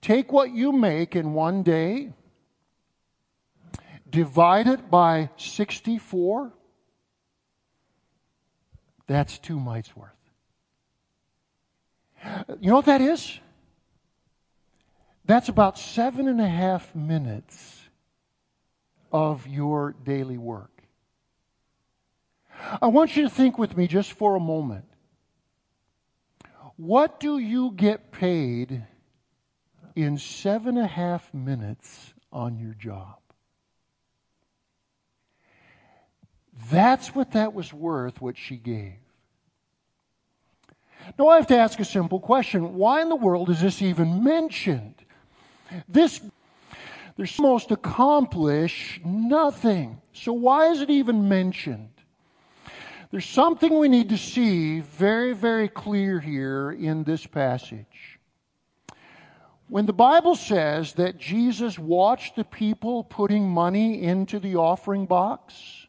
take 0.00 0.32
what 0.32 0.50
you 0.50 0.72
make 0.72 1.14
in 1.14 1.34
one 1.34 1.62
day, 1.62 2.12
divide 4.08 4.66
it 4.66 4.90
by 4.90 5.30
64. 5.36 6.52
That's 9.06 9.38
two 9.38 9.58
mites 9.58 9.94
worth. 9.96 10.10
You 12.60 12.70
know 12.70 12.76
what 12.76 12.86
that 12.86 13.00
is? 13.00 13.40
That's 15.24 15.48
about 15.48 15.78
seven 15.78 16.28
and 16.28 16.40
a 16.40 16.48
half 16.48 16.94
minutes 16.94 17.82
of 19.12 19.46
your 19.46 19.94
daily 20.04 20.38
work. 20.38 20.82
I 22.80 22.88
want 22.88 23.16
you 23.16 23.22
to 23.22 23.30
think 23.30 23.58
with 23.58 23.76
me 23.76 23.86
just 23.86 24.12
for 24.12 24.36
a 24.36 24.40
moment. 24.40 24.89
What 26.80 27.20
do 27.20 27.36
you 27.36 27.72
get 27.76 28.10
paid 28.10 28.86
in 29.94 30.16
seven 30.16 30.78
and 30.78 30.86
a 30.86 30.88
half 30.88 31.34
minutes 31.34 32.14
on 32.32 32.58
your 32.58 32.72
job? 32.72 33.18
That's 36.70 37.14
what 37.14 37.32
that 37.32 37.52
was 37.52 37.70
worth, 37.74 38.22
what 38.22 38.38
she 38.38 38.56
gave. 38.56 38.94
Now 41.18 41.28
I 41.28 41.36
have 41.36 41.48
to 41.48 41.58
ask 41.58 41.78
a 41.80 41.84
simple 41.84 42.18
question. 42.18 42.76
Why 42.76 43.02
in 43.02 43.10
the 43.10 43.16
world 43.16 43.50
is 43.50 43.60
this 43.60 43.82
even 43.82 44.24
mentioned? 44.24 44.94
This, 45.86 46.22
there's 47.18 47.38
most 47.38 47.70
accomplish 47.72 49.02
nothing. 49.04 50.00
So 50.14 50.32
why 50.32 50.70
is 50.70 50.80
it 50.80 50.88
even 50.88 51.28
mentioned? 51.28 51.99
There's 53.10 53.28
something 53.28 53.76
we 53.76 53.88
need 53.88 54.10
to 54.10 54.18
see 54.18 54.80
very, 54.80 55.32
very 55.32 55.68
clear 55.68 56.20
here 56.20 56.70
in 56.70 57.02
this 57.02 57.26
passage. 57.26 58.20
When 59.66 59.86
the 59.86 59.92
Bible 59.92 60.36
says 60.36 60.94
that 60.94 61.18
Jesus 61.18 61.78
watched 61.78 62.36
the 62.36 62.44
people 62.44 63.02
putting 63.02 63.48
money 63.48 64.02
into 64.02 64.38
the 64.38 64.56
offering 64.56 65.06
box, 65.06 65.86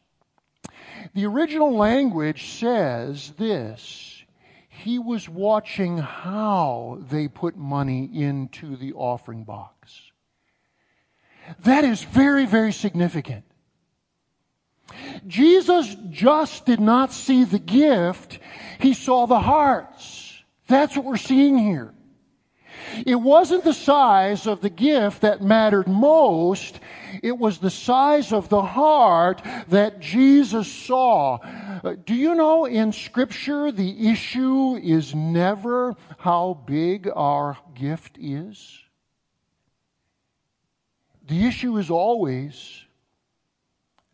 the 1.14 1.26
original 1.26 1.76
language 1.76 2.54
says 2.54 3.34
this 3.38 4.24
he 4.70 4.98
was 4.98 5.30
watching 5.30 6.00
how 6.00 6.98
they 7.10 7.28
put 7.28 7.56
money 7.56 8.10
into 8.14 8.76
the 8.76 8.94
offering 8.94 9.44
box. 9.44 10.12
That 11.60 11.84
is 11.84 12.04
very, 12.04 12.48
very 12.48 12.74
significant. 12.74 13.44
Jesus 15.28 15.96
just 16.10 16.66
did 16.66 16.80
not 16.80 17.12
see 17.12 17.44
the 17.44 17.60
gift, 17.60 18.40
he 18.80 18.94
saw 18.94 19.26
the 19.28 19.40
hearts. 19.40 20.44
That's 20.68 20.96
what 20.96 21.06
we're 21.06 21.18
seeing 21.18 21.58
here. 21.58 21.94
It 23.06 23.16
wasn't 23.16 23.64
the 23.64 23.74
size 23.74 24.48
of 24.48 24.62
the 24.62 24.70
gift 24.70 25.22
that 25.22 25.42
mattered 25.42 25.88
most. 25.88 26.80
It 27.22 27.38
was 27.38 27.60
the 27.60 27.70
size 27.70 28.32
of 28.34 28.50
the 28.50 28.62
heart 28.62 29.42
that 29.70 30.00
Jesus 30.00 30.72
saw. 30.72 31.40
Uh, 31.84 31.96
do 32.06 32.14
you 32.14 32.36
know 32.36 32.66
in 32.66 32.92
Scripture 32.92 33.72
the 33.72 34.10
issue 34.10 34.76
is 34.76 35.16
never 35.16 35.96
how 36.18 36.62
big 36.66 37.10
our 37.14 37.58
gift 37.76 38.18
is? 38.20 38.80
The 41.28 41.46
issue 41.48 41.78
is 41.78 41.90
always 41.90 42.86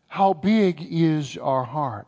how 0.08 0.32
big 0.32 0.86
is 0.90 1.36
our 1.36 1.64
heart. 1.64 2.06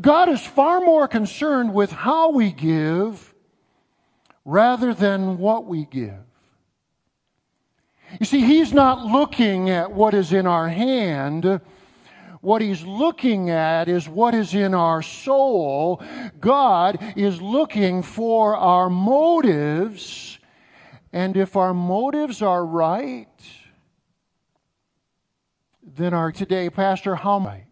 God 0.00 0.28
is 0.28 0.40
far 0.40 0.80
more 0.80 1.08
concerned 1.08 1.74
with 1.74 1.90
how 1.90 2.30
we 2.30 2.52
give 2.52 3.34
rather 4.44 4.94
than 4.94 5.38
what 5.38 5.66
we 5.66 5.84
give. 5.84 6.24
You 8.20 8.26
see, 8.26 8.40
He's 8.40 8.72
not 8.72 9.04
looking 9.04 9.70
at 9.70 9.90
what 9.92 10.14
is 10.14 10.32
in 10.32 10.46
our 10.46 10.68
hand. 10.68 11.60
What 12.40 12.60
He's 12.60 12.84
looking 12.84 13.50
at 13.50 13.88
is 13.88 14.08
what 14.08 14.34
is 14.34 14.54
in 14.54 14.74
our 14.74 15.00
soul. 15.00 16.02
God 16.40 16.98
is 17.16 17.40
looking 17.40 18.02
for 18.02 18.56
our 18.56 18.90
motives. 18.90 20.38
And 21.12 21.36
if 21.36 21.56
our 21.56 21.72
motives 21.72 22.42
are 22.42 22.64
right, 22.64 23.28
then 25.94 26.14
our 26.14 26.32
today, 26.32 26.70
Pastor, 26.70 27.14
how 27.16 27.38
right? 27.38 27.66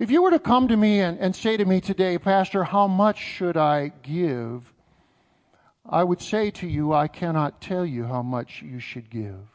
If 0.00 0.10
you 0.10 0.22
were 0.22 0.32
to 0.32 0.38
come 0.38 0.68
to 0.68 0.76
me 0.76 1.00
and, 1.00 1.18
and 1.18 1.34
say 1.34 1.56
to 1.56 1.64
me 1.64 1.80
today, 1.80 2.18
Pastor, 2.18 2.64
how 2.64 2.88
much 2.88 3.18
should 3.18 3.56
I 3.56 3.92
give? 4.02 4.72
I 5.88 6.02
would 6.02 6.20
say 6.20 6.50
to 6.52 6.66
you, 6.66 6.92
I 6.92 7.06
cannot 7.06 7.60
tell 7.60 7.86
you 7.86 8.04
how 8.04 8.22
much 8.22 8.62
you 8.62 8.80
should 8.80 9.08
give. 9.08 9.46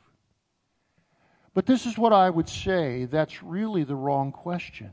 But 1.54 1.66
this 1.66 1.86
is 1.86 1.98
what 1.98 2.14
I 2.14 2.30
would 2.30 2.48
say 2.48 3.06
that's 3.06 3.44
really 3.44 3.84
the 3.84 3.96
wrong 3.96 4.32
question. 4.32 4.92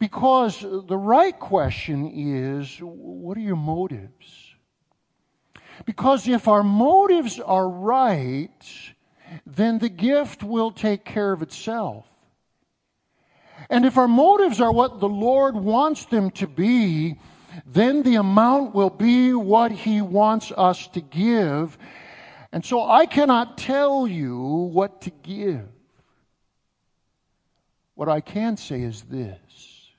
Because 0.00 0.60
the 0.60 0.96
right 0.96 1.38
question 1.38 2.10
is 2.12 2.78
what 2.78 3.36
are 3.36 3.40
your 3.40 3.56
motives? 3.56 4.54
Because 5.84 6.26
if 6.26 6.48
our 6.48 6.62
motives 6.62 7.38
are 7.38 7.68
right, 7.68 8.93
then 9.46 9.78
the 9.78 9.88
gift 9.88 10.42
will 10.42 10.70
take 10.70 11.04
care 11.04 11.32
of 11.32 11.42
itself. 11.42 12.06
And 13.70 13.84
if 13.84 13.96
our 13.96 14.08
motives 14.08 14.60
are 14.60 14.72
what 14.72 15.00
the 15.00 15.08
Lord 15.08 15.54
wants 15.54 16.06
them 16.06 16.30
to 16.32 16.46
be, 16.46 17.16
then 17.66 18.02
the 18.02 18.16
amount 18.16 18.74
will 18.74 18.90
be 18.90 19.32
what 19.32 19.72
He 19.72 20.00
wants 20.02 20.52
us 20.52 20.86
to 20.88 21.00
give. 21.00 21.78
And 22.52 22.64
so 22.64 22.88
I 22.88 23.06
cannot 23.06 23.58
tell 23.58 24.06
you 24.06 24.38
what 24.38 25.02
to 25.02 25.10
give. 25.10 25.68
What 27.94 28.08
I 28.08 28.20
can 28.20 28.56
say 28.56 28.82
is 28.82 29.02
this 29.02 29.90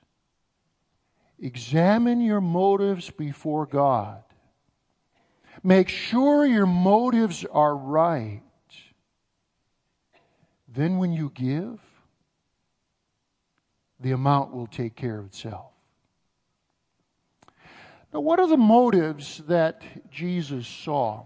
examine 1.38 2.20
your 2.20 2.40
motives 2.40 3.10
before 3.10 3.66
God. 3.66 4.22
Make 5.62 5.88
sure 5.88 6.46
your 6.46 6.66
motives 6.66 7.44
are 7.50 7.76
right. 7.76 8.42
Then, 10.76 10.98
when 10.98 11.14
you 11.14 11.32
give, 11.34 11.80
the 13.98 14.12
amount 14.12 14.54
will 14.54 14.66
take 14.66 14.94
care 14.94 15.18
of 15.18 15.24
itself. 15.24 15.72
Now, 18.12 18.20
what 18.20 18.38
are 18.38 18.46
the 18.46 18.58
motives 18.58 19.42
that 19.48 19.80
Jesus 20.10 20.68
saw? 20.68 21.24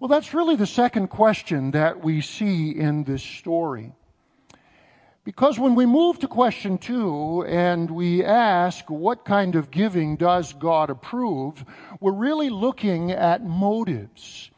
Well, 0.00 0.08
that's 0.08 0.32
really 0.32 0.56
the 0.56 0.66
second 0.66 1.08
question 1.08 1.72
that 1.72 2.02
we 2.02 2.22
see 2.22 2.70
in 2.70 3.04
this 3.04 3.22
story. 3.22 3.92
Because 5.22 5.58
when 5.58 5.74
we 5.74 5.84
move 5.84 6.18
to 6.20 6.28
question 6.28 6.78
two 6.78 7.44
and 7.46 7.90
we 7.90 8.24
ask, 8.24 8.88
what 8.88 9.26
kind 9.26 9.56
of 9.56 9.70
giving 9.70 10.16
does 10.16 10.54
God 10.54 10.88
approve? 10.88 11.64
We're 12.00 12.12
really 12.12 12.48
looking 12.48 13.12
at 13.12 13.44
motives. 13.44 14.50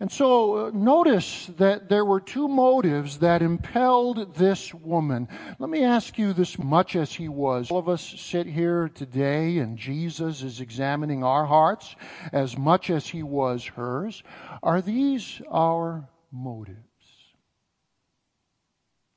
And 0.00 0.10
so 0.10 0.68
uh, 0.68 0.70
notice 0.72 1.46
that 1.58 1.90
there 1.90 2.06
were 2.06 2.20
two 2.20 2.48
motives 2.48 3.18
that 3.18 3.42
impelled 3.42 4.34
this 4.34 4.72
woman. 4.72 5.28
Let 5.58 5.68
me 5.68 5.84
ask 5.84 6.18
you 6.18 6.32
this 6.32 6.58
much 6.58 6.96
as 6.96 7.12
he 7.12 7.28
was. 7.28 7.70
All 7.70 7.78
of 7.78 7.88
us 7.88 8.02
sit 8.02 8.46
here 8.46 8.88
today 8.88 9.58
and 9.58 9.76
Jesus 9.76 10.42
is 10.42 10.62
examining 10.62 11.22
our 11.22 11.44
hearts 11.44 11.94
as 12.32 12.56
much 12.56 12.88
as 12.88 13.08
he 13.08 13.22
was 13.22 13.66
hers. 13.66 14.22
Are 14.62 14.80
these 14.80 15.42
our 15.50 16.08
motives? 16.32 16.78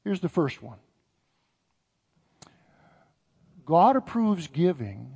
Here's 0.03 0.19
the 0.19 0.27
first 0.27 0.61
one 0.61 0.79
God 3.65 3.95
approves 3.95 4.47
giving 4.47 5.13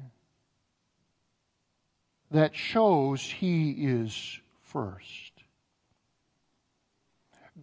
that 2.31 2.55
shows 2.55 3.21
he 3.21 3.71
is 3.71 4.39
first. 4.61 5.26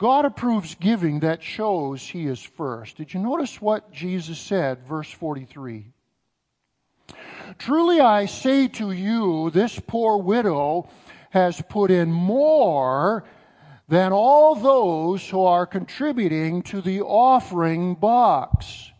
God 0.04 0.26
approves 0.26 0.74
giving 0.74 1.20
that 1.20 1.42
shows 1.42 2.06
He 2.06 2.26
is 2.26 2.42
first. 2.42 2.98
Did 2.98 3.14
you 3.14 3.20
notice 3.20 3.62
what 3.62 3.90
Jesus 3.90 4.38
said, 4.38 4.86
verse 4.86 5.10
43? 5.10 5.86
Truly 7.56 8.00
I 8.00 8.26
say 8.26 8.68
to 8.68 8.90
you, 8.90 9.48
this 9.48 9.80
poor 9.86 10.18
widow 10.18 10.90
has 11.30 11.62
put 11.70 11.90
in 11.90 12.12
more 12.12 13.24
than 13.88 14.12
all 14.12 14.54
those 14.54 15.26
who 15.26 15.42
are 15.42 15.64
contributing 15.64 16.60
to 16.64 16.82
the 16.82 17.00
offering 17.00 17.94
box. 17.94 18.92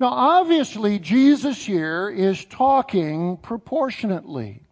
Now, 0.00 0.12
obviously, 0.12 0.98
Jesus 0.98 1.66
here 1.66 2.08
is 2.08 2.46
talking 2.46 3.36
proportionately. 3.36 4.62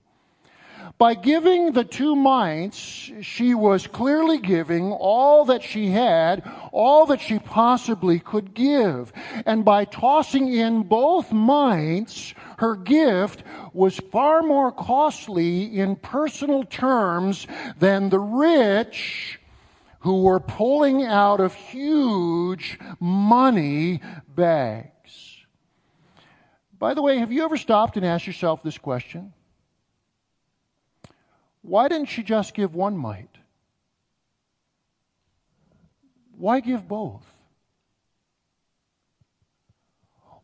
By 0.98 1.14
giving 1.14 1.72
the 1.72 1.84
two 1.84 2.16
mites, 2.16 2.76
she 3.22 3.54
was 3.54 3.86
clearly 3.86 4.38
giving 4.38 4.90
all 4.90 5.44
that 5.44 5.62
she 5.62 5.90
had, 5.90 6.42
all 6.72 7.06
that 7.06 7.20
she 7.20 7.38
possibly 7.38 8.18
could 8.18 8.52
give. 8.52 9.12
And 9.46 9.64
by 9.64 9.84
tossing 9.84 10.52
in 10.52 10.82
both 10.82 11.30
mites, 11.30 12.34
her 12.58 12.74
gift 12.74 13.44
was 13.72 14.00
far 14.10 14.42
more 14.42 14.72
costly 14.72 15.78
in 15.78 15.94
personal 15.94 16.64
terms 16.64 17.46
than 17.78 18.08
the 18.08 18.18
rich 18.18 19.38
who 20.00 20.22
were 20.22 20.40
pulling 20.40 21.04
out 21.04 21.38
of 21.38 21.54
huge 21.54 22.76
money 22.98 24.00
bags. 24.34 25.36
By 26.76 26.94
the 26.94 27.02
way, 27.02 27.18
have 27.18 27.30
you 27.30 27.44
ever 27.44 27.56
stopped 27.56 27.96
and 27.96 28.04
asked 28.04 28.26
yourself 28.26 28.64
this 28.64 28.78
question? 28.78 29.32
Why 31.68 31.88
didn't 31.88 32.08
she 32.08 32.22
just 32.22 32.54
give 32.54 32.74
one 32.74 32.96
mite? 32.96 33.36
Why 36.36 36.60
give 36.60 36.88
both? 36.88 37.26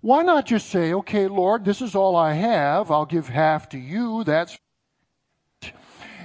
Why 0.01 0.23
not 0.23 0.45
just 0.45 0.69
say, 0.69 0.93
okay, 0.93 1.29
Lord, 1.29 1.65
this 1.65 1.81
is 1.81 1.95
all 1.95 2.15
I 2.15 2.35
have. 2.35 2.91
I'll 2.91 3.07
give 3.07 3.29
half 3.29 3.71
to 3.71 3.79
you. 3.79 4.23
That's 4.25 4.59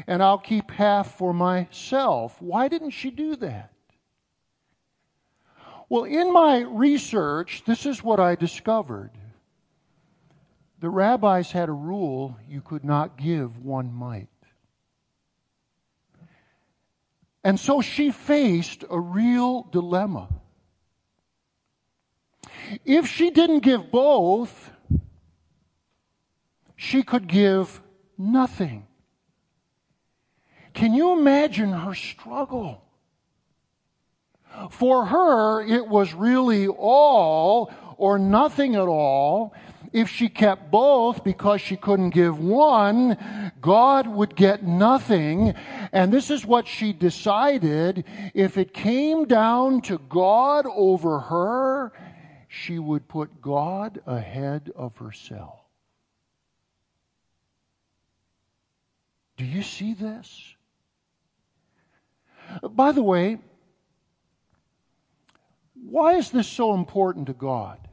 and 0.07 0.23
I'll 0.23 0.39
keep 0.39 0.71
half 0.71 1.15
for 1.17 1.33
myself. 1.33 2.41
Why 2.41 2.67
didn't 2.67 2.91
she 2.91 3.11
do 3.11 3.35
that? 3.37 3.71
Well, 5.87 6.03
in 6.03 6.33
my 6.33 6.59
research, 6.59 7.63
this 7.65 7.85
is 7.85 8.03
what 8.03 8.19
I 8.19 8.35
discovered. 8.35 9.11
The 10.79 10.89
rabbis 10.89 11.51
had 11.51 11.69
a 11.69 11.73
rule 11.73 12.37
you 12.47 12.61
could 12.61 12.83
not 12.83 13.17
give 13.17 13.63
one 13.63 13.93
mite. 13.93 14.29
And 17.49 17.59
so 17.59 17.81
she 17.81 18.11
faced 18.11 18.83
a 18.91 18.99
real 18.99 19.63
dilemma. 19.71 20.29
If 22.85 23.07
she 23.07 23.31
didn't 23.31 23.61
give 23.61 23.89
both, 23.89 24.71
she 26.75 27.01
could 27.01 27.25
give 27.25 27.81
nothing. 28.19 28.85
Can 30.75 30.93
you 30.93 31.19
imagine 31.19 31.71
her 31.71 31.95
struggle? 31.95 32.83
For 34.69 35.07
her, 35.07 35.63
it 35.63 35.87
was 35.87 36.13
really 36.13 36.67
all 36.67 37.73
or 37.97 38.19
nothing 38.19 38.75
at 38.75 38.87
all. 38.87 39.55
If 39.91 40.09
she 40.09 40.29
kept 40.29 40.69
both 40.69 41.23
because 41.23 41.61
she 41.61 41.75
couldn't 41.75 42.11
give 42.11 42.39
one, 42.39 43.17
God 43.59 44.07
would 44.07 44.35
get 44.35 44.63
nothing. 44.63 45.55
And 45.91 46.13
this 46.13 46.29
is 46.29 46.45
what 46.45 46.67
she 46.67 46.93
decided. 46.93 48.05
If 48.33 48.57
it 48.57 48.73
came 48.73 49.25
down 49.25 49.81
to 49.81 49.97
God 49.97 50.65
over 50.67 51.19
her, 51.19 51.91
she 52.47 52.79
would 52.79 53.07
put 53.07 53.41
God 53.41 54.01
ahead 54.05 54.71
of 54.75 54.97
herself. 54.97 55.59
Do 59.37 59.45
you 59.45 59.63
see 59.63 59.93
this? 59.93 60.55
By 62.61 62.91
the 62.91 63.03
way, 63.03 63.39
why 65.73 66.15
is 66.15 66.31
this 66.31 66.47
so 66.47 66.73
important 66.73 67.27
to 67.27 67.33
God? 67.33 67.88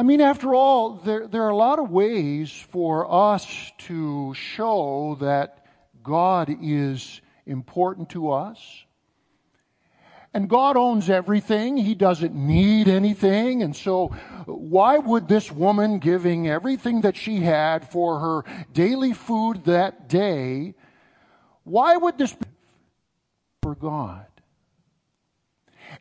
I 0.00 0.02
mean, 0.02 0.22
after 0.22 0.54
all, 0.54 0.94
there, 0.94 1.26
there 1.26 1.42
are 1.42 1.50
a 1.50 1.56
lot 1.56 1.78
of 1.78 1.90
ways 1.90 2.50
for 2.70 3.06
us 3.12 3.70
to 3.80 4.32
show 4.32 5.18
that 5.20 5.66
God 6.02 6.56
is 6.62 7.20
important 7.44 8.08
to 8.08 8.30
us. 8.30 8.58
And 10.32 10.48
God 10.48 10.78
owns 10.78 11.10
everything. 11.10 11.76
He 11.76 11.94
doesn't 11.94 12.34
need 12.34 12.88
anything. 12.88 13.62
And 13.62 13.76
so 13.76 14.06
why 14.46 14.96
would 14.96 15.28
this 15.28 15.52
woman 15.52 15.98
giving 15.98 16.48
everything 16.48 17.02
that 17.02 17.14
she 17.14 17.40
had 17.40 17.86
for 17.86 18.20
her 18.20 18.44
daily 18.72 19.12
food 19.12 19.66
that 19.66 20.08
day, 20.08 20.76
why 21.64 21.98
would 21.98 22.16
this 22.16 22.32
be 22.32 22.46
for 23.60 23.74
God? 23.74 24.24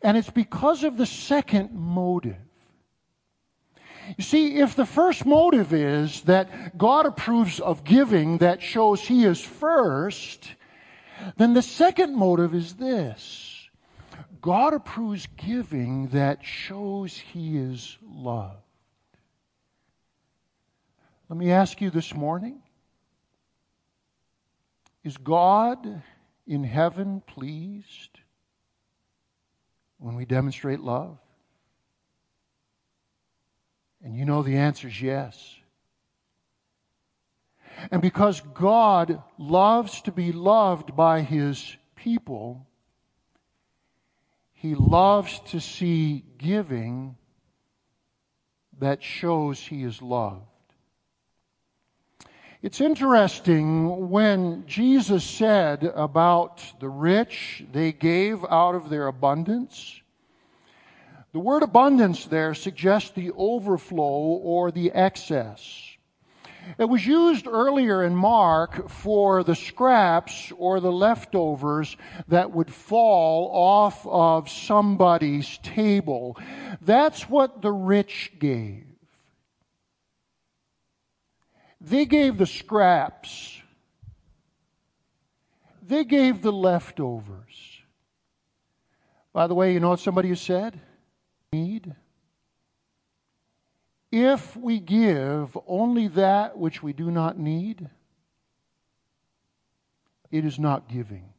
And 0.02 0.16
it's 0.16 0.30
because 0.30 0.86
of 0.86 0.96
the 0.96 1.06
second 1.06 1.74
motive. 1.74 2.38
You 4.18 4.24
see, 4.24 4.56
if 4.56 4.76
the 4.76 4.86
first 4.86 5.26
motive 5.26 5.74
is 5.74 6.22
that 6.22 6.78
God 6.78 7.06
approves 7.06 7.60
of 7.60 7.84
giving 7.84 8.40
that 8.40 8.62
shows 8.62 9.02
He 9.02 9.24
is 9.24 9.42
first, 9.42 10.56
then 11.38 11.54
the 11.54 11.62
second 11.62 12.16
motive 12.16 12.54
is 12.54 12.76
this 12.76 13.70
God 14.42 14.74
approves 14.74 15.28
giving 15.38 16.08
that 16.08 16.44
shows 16.44 17.18
He 17.18 17.58
is 17.58 17.98
loved. 18.02 18.58
Let 21.28 21.38
me 21.38 21.52
ask 21.52 21.80
you 21.80 21.90
this 21.92 22.14
morning 22.16 22.62
Is 25.04 25.18
God 25.18 26.02
in 26.48 26.64
heaven 26.64 27.22
pleased 27.28 28.20
when 30.00 30.16
we 30.16 30.26
demonstrate 30.26 30.80
love? 30.80 31.20
And 34.04 34.16
you 34.16 34.26
know 34.26 34.44
the 34.44 34.58
answer 34.58 34.88
is 34.88 35.02
yes. 35.02 35.56
And 37.92 38.02
because 38.02 38.42
God 38.54 39.22
loves 39.38 40.02
to 40.04 40.12
be 40.12 40.32
loved 40.32 40.96
by 40.96 41.22
His 41.22 41.78
people, 41.96 42.68
he 44.60 44.76
loves 44.76 45.40
to 45.52 45.62
see 45.62 46.26
giving 46.38 47.16
that 48.78 49.02
shows 49.02 49.58
he 49.58 49.84
is 49.84 50.02
loved. 50.02 50.44
It's 52.62 52.82
interesting 52.82 54.10
when 54.10 54.66
Jesus 54.68 55.24
said 55.24 55.86
about 55.96 56.62
the 56.82 56.90
rich, 56.90 57.64
they 57.72 57.94
gave 57.94 58.44
out 58.50 58.76
of 58.76 58.90
their 58.90 59.08
abundance. 59.08 60.02
The 61.32 61.40
word 61.40 61.62
abundance 61.62 62.26
there 62.26 62.56
suggests 62.56 63.12
the 63.12 63.32
overflow 63.36 64.04
or 64.04 64.72
the 64.72 64.92
excess. 64.92 65.90
It 66.78 66.86
was 66.86 67.06
used 67.06 67.48
earlier 67.48 68.04
in 68.04 68.16
Mark 68.16 68.90
for 68.90 69.44
the 69.44 69.56
scraps 69.56 70.52
or 70.58 70.80
the 70.80 70.92
leftovers 70.92 71.98
that 72.28 72.52
would 72.52 72.72
fall 72.72 73.50
off 73.54 74.06
of 74.08 74.50
somebody's 74.50 75.58
table. 75.60 76.38
That's 76.82 77.30
what 77.30 77.62
the 77.62 77.72
rich 77.72 78.34
gave. 78.40 78.86
They 81.82 82.06
gave 82.06 82.38
the 82.38 82.46
scraps. 82.46 83.62
They 85.82 86.04
gave 86.04 86.42
the 86.42 86.52
leftovers. 86.52 87.82
By 89.34 89.48
the 89.48 89.56
way, 89.56 89.74
you 89.74 89.80
know 89.80 89.90
what 89.90 90.00
somebody 90.00 90.34
said? 90.36 90.80
Need. 91.52 91.96
If 94.12 94.56
we 94.56 94.80
give 94.80 95.58
only 95.68 96.08
that 96.10 96.58
which 96.58 96.84
we 96.84 96.94
do 96.94 97.10
not 97.10 97.40
need, 97.40 97.90
it 100.32 100.46
is 100.46 100.60
not 100.60 100.88
giving. 100.88 101.30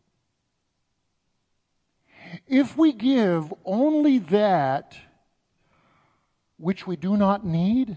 If 2.48 2.76
we 2.76 2.92
give 2.92 3.52
only 3.64 4.18
that 4.18 4.96
which 6.56 6.86
we 6.86 6.96
do 6.96 7.16
not 7.16 7.44
need, 7.44 7.96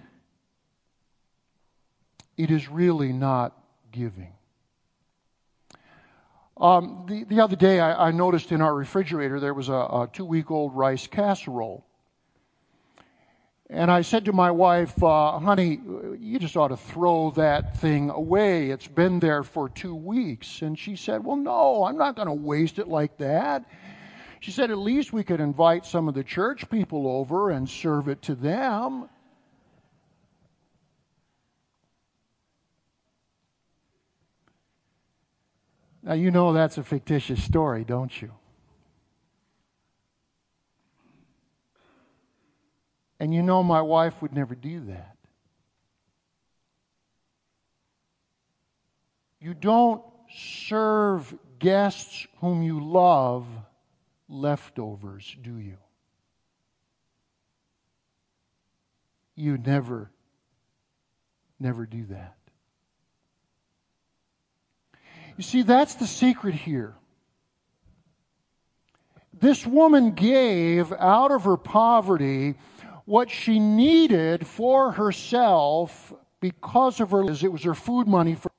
it 2.38 2.52
is 2.52 2.70
really 2.70 3.12
not 3.12 3.58
giving. 3.92 4.34
Um, 6.58 7.06
the, 7.10 7.24
the 7.24 7.42
other 7.42 7.56
day, 7.56 7.80
I, 7.80 8.10
I, 8.10 8.12
noticed 8.12 8.52
in 8.52 8.62
our 8.62 8.74
refrigerator 8.74 9.40
there 9.40 9.56
was 9.56 9.70
a, 9.70 9.74
a 9.74 10.10
two 10.14 10.24
week 10.24 10.52
old 10.52 10.76
rice 10.76 11.08
casserole. 11.08 11.84
And 13.70 13.90
I 13.90 14.02
said 14.02 14.26
to 14.26 14.34
my 14.34 14.52
wife, 14.52 15.02
uh, 15.02 15.40
honey, 15.40 15.80
you 16.20 16.38
just 16.38 16.58
ought 16.58 16.68
to 16.68 16.78
throw 16.78 17.32
that 17.32 17.78
thing 17.78 18.10
away. 18.10 18.70
It's 18.70 18.88
been 18.88 19.20
there 19.20 19.42
for 19.42 19.70
two 19.70 19.96
weeks. 19.96 20.62
And 20.62 20.78
she 20.78 20.96
said, 20.96 21.24
well, 21.24 21.38
no, 21.38 21.86
I'm 21.86 21.98
not 21.98 22.16
going 22.16 22.28
to 22.28 22.34
waste 22.34 22.78
it 22.78 22.88
like 22.88 23.18
that. 23.18 23.66
She 24.42 24.52
said, 24.52 24.70
at 24.70 24.78
least 24.78 25.14
we 25.14 25.24
could 25.24 25.40
invite 25.40 25.86
some 25.86 26.10
of 26.10 26.14
the 26.14 26.24
church 26.24 26.70
people 26.70 27.08
over 27.08 27.50
and 27.50 27.68
serve 27.68 28.10
it 28.10 28.22
to 28.24 28.36
them. 28.36 29.10
Now, 36.04 36.14
you 36.14 36.32
know 36.32 36.52
that's 36.52 36.78
a 36.78 36.84
fictitious 36.84 37.42
story, 37.42 37.86
don't 37.86 38.22
you? 38.22 38.34
And 43.24 43.34
you 43.34 43.42
know, 43.42 43.64
my 43.64 43.82
wife 43.82 44.22
would 44.22 44.34
never 44.34 44.54
do 44.54 44.82
that. 44.88 45.16
You 49.40 49.54
don't 49.54 50.04
serve 50.36 51.34
guests 51.58 52.28
whom 52.42 52.64
you 52.64 52.84
love 52.84 53.48
leftovers, 54.28 55.38
do 55.42 55.58
you? 55.58 55.78
You 59.38 59.58
never, 59.58 60.12
never 61.62 61.86
do 61.86 62.04
that. 62.08 62.36
You 65.38 65.44
see, 65.46 65.62
that's 65.62 65.96
the 65.96 66.08
secret 66.08 66.56
here. 66.56 66.94
This 69.34 69.66
woman 69.66 70.12
gave 70.12 70.92
out 70.92 71.32
of 71.32 71.46
her 71.46 71.56
poverty 71.56 72.56
what 73.06 73.30
she 73.30 73.60
needed 73.60 74.48
for 74.48 74.92
herself 74.92 76.14
because 76.40 77.00
of 77.00 77.12
her 77.12 77.24
it 77.24 77.52
was 77.52 77.64
her 77.64 77.74
food 77.74 78.08
money 78.08 78.36
for 78.36 78.52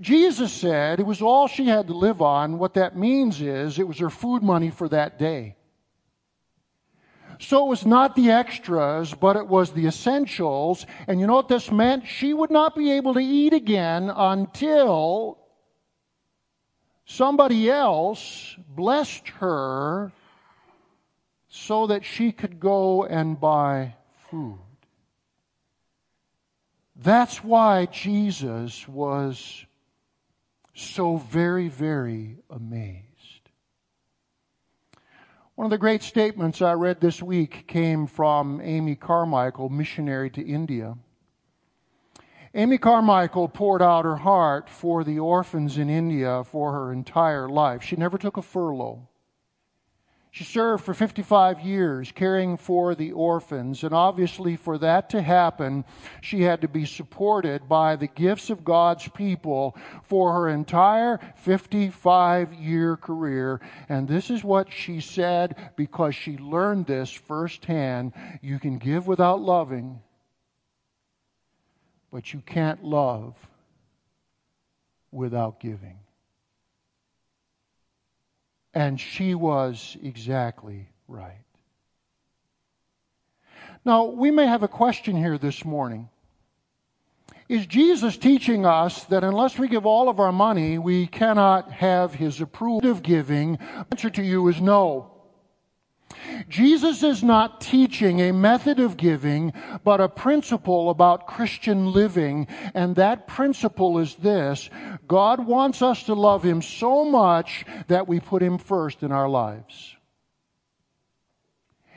Jesus 0.00 0.52
said 0.52 1.00
it 1.00 1.06
was 1.06 1.20
all 1.20 1.46
she 1.46 1.66
had 1.66 1.88
to 1.88 1.94
live 1.94 2.22
on. 2.22 2.58
What 2.58 2.74
that 2.74 2.96
means 2.96 3.40
is 3.40 3.78
it 3.78 3.88
was 3.88 3.98
her 3.98 4.10
food 4.10 4.42
money 4.42 4.70
for 4.70 4.88
that 4.88 5.18
day. 5.18 5.56
So 7.40 7.66
it 7.66 7.68
was 7.68 7.84
not 7.84 8.14
the 8.14 8.30
extras, 8.30 9.12
but 9.12 9.36
it 9.36 9.46
was 9.46 9.72
the 9.72 9.86
essentials. 9.86 10.86
And 11.06 11.20
you 11.20 11.26
know 11.26 11.34
what 11.34 11.48
this 11.48 11.70
meant? 11.70 12.06
She 12.06 12.32
would 12.32 12.50
not 12.50 12.76
be 12.76 12.92
able 12.92 13.14
to 13.14 13.20
eat 13.20 13.52
again 13.52 14.10
until 14.14 15.38
somebody 17.04 17.70
else 17.70 18.56
blessed 18.68 19.28
her 19.40 20.12
so 21.56 21.86
that 21.86 22.04
she 22.04 22.32
could 22.32 22.58
go 22.58 23.04
and 23.04 23.38
buy 23.38 23.94
food. 24.28 24.58
That's 26.96 27.44
why 27.44 27.86
Jesus 27.86 28.88
was 28.88 29.64
so 30.74 31.16
very, 31.16 31.68
very 31.68 32.38
amazed. 32.50 33.50
One 35.54 35.64
of 35.64 35.70
the 35.70 35.78
great 35.78 36.02
statements 36.02 36.60
I 36.60 36.72
read 36.72 37.00
this 37.00 37.22
week 37.22 37.68
came 37.68 38.08
from 38.08 38.60
Amy 38.60 38.96
Carmichael, 38.96 39.68
missionary 39.68 40.30
to 40.30 40.44
India. 40.44 40.96
Amy 42.52 42.78
Carmichael 42.78 43.48
poured 43.48 43.80
out 43.80 44.04
her 44.04 44.16
heart 44.16 44.68
for 44.68 45.04
the 45.04 45.20
orphans 45.20 45.78
in 45.78 45.88
India 45.88 46.42
for 46.42 46.72
her 46.72 46.92
entire 46.92 47.48
life. 47.48 47.84
She 47.84 47.94
never 47.94 48.18
took 48.18 48.36
a 48.36 48.42
furlough. 48.42 49.08
She 50.34 50.42
served 50.42 50.82
for 50.82 50.94
55 50.94 51.60
years 51.60 52.10
caring 52.10 52.56
for 52.56 52.96
the 52.96 53.12
orphans, 53.12 53.84
and 53.84 53.94
obviously, 53.94 54.56
for 54.56 54.78
that 54.78 55.08
to 55.10 55.22
happen, 55.22 55.84
she 56.22 56.42
had 56.42 56.60
to 56.62 56.66
be 56.66 56.86
supported 56.86 57.68
by 57.68 57.94
the 57.94 58.08
gifts 58.08 58.50
of 58.50 58.64
God's 58.64 59.06
people 59.06 59.76
for 60.02 60.32
her 60.32 60.48
entire 60.48 61.20
55 61.36 62.52
year 62.52 62.96
career. 62.96 63.60
And 63.88 64.08
this 64.08 64.28
is 64.28 64.42
what 64.42 64.72
she 64.72 64.98
said 64.98 65.70
because 65.76 66.16
she 66.16 66.36
learned 66.36 66.88
this 66.88 67.12
firsthand. 67.12 68.12
You 68.42 68.58
can 68.58 68.78
give 68.78 69.06
without 69.06 69.40
loving, 69.40 70.00
but 72.10 72.32
you 72.32 72.42
can't 72.44 72.82
love 72.82 73.36
without 75.12 75.60
giving. 75.60 76.00
And 78.74 79.00
she 79.00 79.34
was 79.34 79.96
exactly 80.02 80.88
right. 81.06 81.44
Now, 83.84 84.04
we 84.06 84.30
may 84.30 84.46
have 84.46 84.62
a 84.62 84.68
question 84.68 85.16
here 85.16 85.38
this 85.38 85.64
morning. 85.64 86.08
Is 87.48 87.66
Jesus 87.66 88.16
teaching 88.16 88.64
us 88.64 89.04
that 89.04 89.22
unless 89.22 89.58
we 89.58 89.68
give 89.68 89.84
all 89.84 90.08
of 90.08 90.18
our 90.18 90.32
money, 90.32 90.78
we 90.78 91.06
cannot 91.06 91.70
have 91.70 92.14
his 92.14 92.40
approval 92.40 92.90
of 92.90 93.02
giving? 93.02 93.52
The 93.56 93.86
answer 93.92 94.10
to 94.10 94.22
you 94.22 94.48
is 94.48 94.60
no. 94.60 95.13
Jesus 96.48 97.02
is 97.02 97.22
not 97.22 97.60
teaching 97.60 98.20
a 98.20 98.32
method 98.32 98.80
of 98.80 98.96
giving, 98.96 99.52
but 99.82 100.00
a 100.00 100.08
principle 100.08 100.90
about 100.90 101.26
Christian 101.26 101.92
living. 101.92 102.46
And 102.74 102.96
that 102.96 103.26
principle 103.26 103.98
is 103.98 104.14
this 104.16 104.70
God 105.06 105.46
wants 105.46 105.82
us 105.82 106.04
to 106.04 106.14
love 106.14 106.42
Him 106.42 106.62
so 106.62 107.04
much 107.04 107.64
that 107.88 108.08
we 108.08 108.20
put 108.20 108.42
Him 108.42 108.58
first 108.58 109.02
in 109.02 109.12
our 109.12 109.28
lives. 109.28 109.96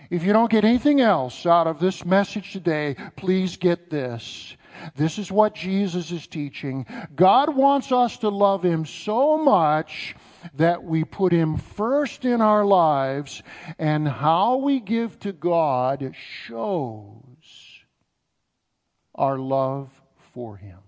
If 0.10 0.24
you 0.24 0.32
don't 0.32 0.52
get 0.52 0.64
anything 0.64 1.02
else 1.02 1.46
out 1.46 1.68
of 1.68 1.80
this 1.80 2.06
message 2.06 2.54
today, 2.54 2.96
please 3.18 3.58
get 3.58 3.90
this. 3.90 4.56
This 4.96 5.18
is 5.18 5.32
what 5.32 5.56
Jesus 5.56 6.12
is 6.12 6.28
teaching. 6.28 6.86
God 7.16 7.56
wants 7.56 7.92
us 7.92 8.18
to 8.18 8.30
love 8.30 8.64
Him 8.64 8.86
so 8.86 9.38
much 9.38 10.16
that 10.56 10.84
we 10.84 11.04
put 11.04 11.32
Him 11.32 11.58
first 11.58 12.26
in 12.26 12.42
our 12.42 12.66
lives, 12.66 13.44
and 13.78 14.08
how 14.08 14.58
we 14.58 14.80
give 14.80 15.20
to 15.20 15.32
God 15.32 16.14
shows 16.46 17.84
our 19.16 19.38
love 19.38 19.90
for 20.34 20.58
Him. 20.58 20.80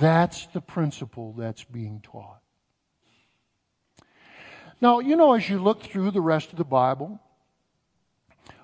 That's 0.00 0.46
the 0.46 0.60
principle 0.60 1.32
that's 1.32 1.64
being 1.64 2.00
taught. 2.00 2.40
Now, 4.80 4.98
you 4.98 5.16
know, 5.16 5.34
as 5.34 5.48
you 5.48 5.58
look 5.58 5.82
through 5.82 6.10
the 6.10 6.20
rest 6.20 6.50
of 6.50 6.58
the 6.58 6.64
Bible, 6.64 7.20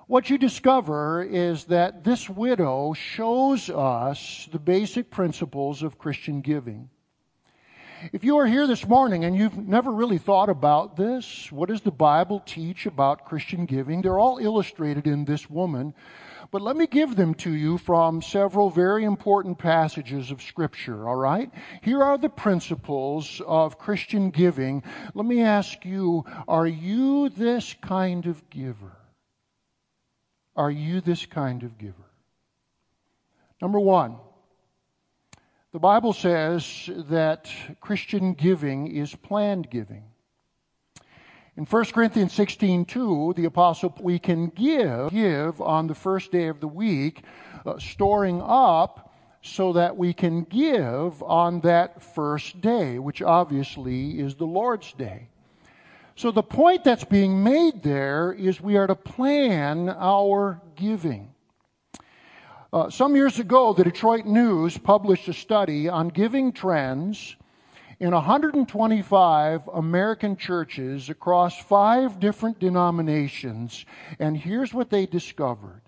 what 0.05 0.29
you 0.29 0.37
discover 0.37 1.23
is 1.23 1.65
that 1.65 2.03
this 2.03 2.29
widow 2.29 2.93
shows 2.93 3.69
us 3.69 4.47
the 4.51 4.59
basic 4.59 5.09
principles 5.09 5.81
of 5.81 5.97
Christian 5.97 6.41
giving. 6.41 6.89
If 8.11 8.23
you 8.25 8.37
are 8.37 8.45
here 8.45 8.67
this 8.67 8.85
morning 8.85 9.23
and 9.23 9.35
you've 9.35 9.57
never 9.57 9.91
really 9.91 10.17
thought 10.17 10.49
about 10.49 10.97
this, 10.97 11.49
what 11.51 11.69
does 11.69 11.81
the 11.81 11.91
Bible 11.91 12.41
teach 12.45 12.85
about 12.85 13.25
Christian 13.25 13.65
giving? 13.65 14.01
They're 14.01 14.19
all 14.19 14.39
illustrated 14.39 15.07
in 15.07 15.23
this 15.23 15.49
woman. 15.49 15.93
But 16.51 16.61
let 16.61 16.75
me 16.75 16.85
give 16.85 17.15
them 17.15 17.33
to 17.35 17.51
you 17.51 17.77
from 17.77 18.21
several 18.21 18.69
very 18.69 19.05
important 19.05 19.57
passages 19.57 20.31
of 20.31 20.41
Scripture, 20.41 21.07
all 21.07 21.15
right? 21.15 21.49
Here 21.81 22.03
are 22.03 22.17
the 22.17 22.29
principles 22.29 23.41
of 23.47 23.79
Christian 23.79 24.31
giving. 24.31 24.83
Let 25.13 25.25
me 25.25 25.41
ask 25.41 25.85
you, 25.85 26.25
are 26.47 26.67
you 26.67 27.29
this 27.29 27.73
kind 27.81 28.25
of 28.25 28.49
giver? 28.49 28.97
Are 30.55 30.71
you 30.71 30.99
this 30.99 31.25
kind 31.25 31.63
of 31.63 31.77
giver? 31.77 32.11
Number 33.61 33.79
one, 33.79 34.17
the 35.73 35.79
Bible 35.79 36.13
says 36.13 36.87
that 37.09 37.51
Christian 37.81 38.33
giving 38.33 38.95
is 38.95 39.15
planned 39.15 39.71
giving. 39.71 40.03
In 41.57 41.65
1 41.65 41.85
Corinthians 41.85 42.31
16 42.33 42.85
2, 42.85 43.33
the 43.35 43.45
apostle, 43.45 43.93
we 43.99 44.19
can 44.19 44.47
give, 44.49 45.09
give 45.09 45.59
on 45.59 45.87
the 45.87 45.95
first 45.95 46.31
day 46.31 46.47
of 46.47 46.59
the 46.59 46.67
week, 46.67 47.23
uh, 47.65 47.79
storing 47.79 48.39
up 48.43 49.11
so 49.41 49.73
that 49.73 49.97
we 49.97 50.13
can 50.13 50.43
give 50.43 51.21
on 51.23 51.59
that 51.61 52.03
first 52.03 52.61
day, 52.61 52.99
which 52.99 53.23
obviously 53.23 54.19
is 54.19 54.35
the 54.35 54.45
Lord's 54.45 54.93
day. 54.93 55.27
So 56.15 56.29
the 56.29 56.43
point 56.43 56.83
that's 56.83 57.03
being 57.03 57.43
made 57.43 57.81
there 57.81 58.31
is 58.31 58.61
we 58.61 58.77
are 58.77 58.87
to 58.87 58.95
plan 58.95 59.89
our 59.89 60.61
giving. 60.75 61.32
Uh, 62.73 62.89
some 62.89 63.15
years 63.15 63.37
ago, 63.37 63.71
the 63.71 63.83
Detroit 63.83 64.25
News 64.25 64.79
published 64.79 65.27
a 65.27 65.33
study 65.33 65.87
on 65.87 66.07
giving 66.07 66.51
trends 66.51 67.35
in 67.99 68.15
125 68.15 69.67
American 69.67 70.35
churches 70.35 71.07
across 71.07 71.55
five 71.55 72.19
different 72.19 72.57
denominations, 72.57 73.85
and 74.17 74.35
here's 74.35 74.73
what 74.73 74.89
they 74.89 75.05
discovered. 75.05 75.83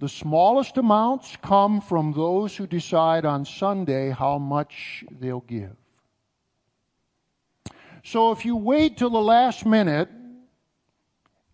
The 0.00 0.08
smallest 0.08 0.76
amounts 0.76 1.36
come 1.40 1.80
from 1.80 2.12
those 2.12 2.56
who 2.56 2.66
decide 2.66 3.24
on 3.24 3.44
Sunday 3.44 4.10
how 4.10 4.38
much 4.38 5.04
they'll 5.20 5.38
give. 5.38 5.76
So 8.02 8.32
if 8.32 8.44
you 8.44 8.56
wait 8.56 8.96
till 8.96 9.10
the 9.10 9.18
last 9.18 9.64
minute 9.64 10.10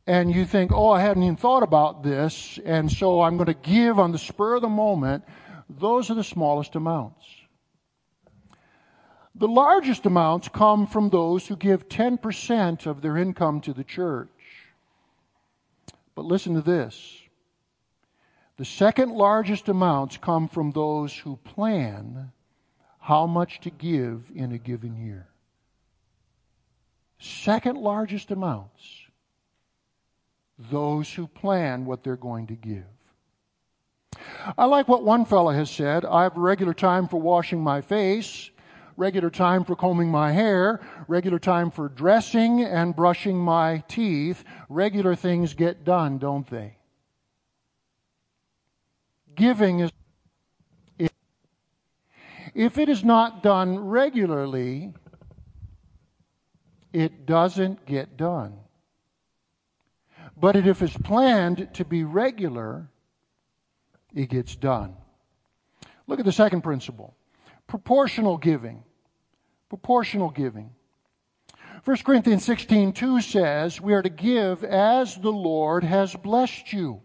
and 0.07 0.35
you 0.35 0.45
think, 0.45 0.73
oh, 0.73 0.91
I 0.91 1.01
hadn't 1.01 1.23
even 1.23 1.37
thought 1.37 1.63
about 1.63 2.03
this, 2.03 2.59
and 2.65 2.91
so 2.91 3.23
I'm 3.23 3.37
going 3.37 3.47
to 3.47 3.55
give 3.55 3.99
on 3.99 4.13
the 4.13 4.19
spur 4.19 4.57
of 4.57 4.63
the 4.63 4.69
moment, 4.69 5.25
those 5.69 6.11
are 6.11 6.15
the 6.15 6.25
smallest 6.25 6.75
amounts. 6.75 7.25
The 9.35 9.49
largest 9.49 10.05
amounts 10.05 10.49
come 10.49 10.87
from 10.87 11.09
those 11.09 11.47
who 11.47 11.57
give 11.57 11.89
10% 11.89 12.87
of 12.87 13.01
their 13.01 13.17
income 13.17 13.61
to 13.63 13.73
the 13.73 13.85
church. 13.85 14.29
But 16.15 16.27
listen 16.27 16.55
to 16.55 16.61
this. 16.61 17.19
The 18.59 18.65
second 18.67 19.13
largest 19.13 19.69
amounts 19.69 20.19
come 20.19 20.49
from 20.49 20.73
those 20.73 21.17
who 21.17 21.37
plan 21.37 22.33
how 23.01 23.27
much 23.27 23.61
to 23.61 23.71
give 23.71 24.31
in 24.35 24.53
a 24.53 24.59
given 24.59 24.97
year 24.97 25.29
second 27.23 27.77
largest 27.77 28.33
amounts 28.33 29.02
those 30.59 31.13
who 31.13 31.27
plan 31.27 31.85
what 31.85 32.03
they're 32.03 32.17
going 32.17 32.47
to 32.49 32.55
give. 32.55 32.85
I 34.57 34.67
like 34.67 34.89
what 34.89 35.05
one 35.05 35.25
fellow 35.25 35.51
has 35.51 35.71
said. 35.71 36.05
I 36.05 36.25
have 36.25 36.37
regular 36.37 36.75
time 36.75 37.09
for 37.09 37.21
washing 37.21 37.61
my 37.61 37.81
face, 37.81 38.51
regular 38.97 39.31
time 39.31 39.65
for 39.65 39.75
combing 39.75 40.09
my 40.11 40.33
hair, 40.33 40.81
regular 41.09 41.39
time 41.39 41.71
for 41.71 41.89
dressing 41.89 42.63
and 42.63 42.95
brushing 42.95 43.37
my 43.37 43.83
teeth. 43.89 44.45
Regular 44.69 45.15
things 45.15 45.55
get 45.55 45.85
done, 45.85 46.19
don't 46.19 46.49
they? 46.49 46.77
Giving 49.35 49.81
is. 49.81 49.91
If 52.55 52.77
it 52.77 52.91
is 52.91 53.03
not 53.03 53.43
done 53.43 53.79
regularly, 53.79 54.93
it 56.93 57.25
doesn't 57.25 57.87
get 57.87 58.19
done. 58.19 58.59
But 60.43 60.57
if 60.57 60.83
it's 60.83 60.97
planned 60.97 61.69
to 61.75 61.85
be 61.85 62.03
regular, 62.03 62.89
it 64.13 64.29
gets 64.29 64.57
done. 64.57 64.97
Look 66.09 66.19
at 66.19 66.25
the 66.25 66.33
second 66.33 66.63
principle 66.63 67.15
proportional 67.69 68.39
giving. 68.39 68.83
Proportional 69.69 70.31
giving. 70.31 70.73
1 71.85 71.97
Corinthians 71.99 72.45
16 72.45 72.93
2 72.93 73.21
says, 73.21 73.81
We 73.81 73.95
are 73.95 74.03
to 74.03 74.11
give 74.11 74.65
as 74.65 75.15
the 75.15 75.31
Lord 75.31 75.85
has 75.85 76.17
blessed 76.17 76.73
you. 76.73 77.03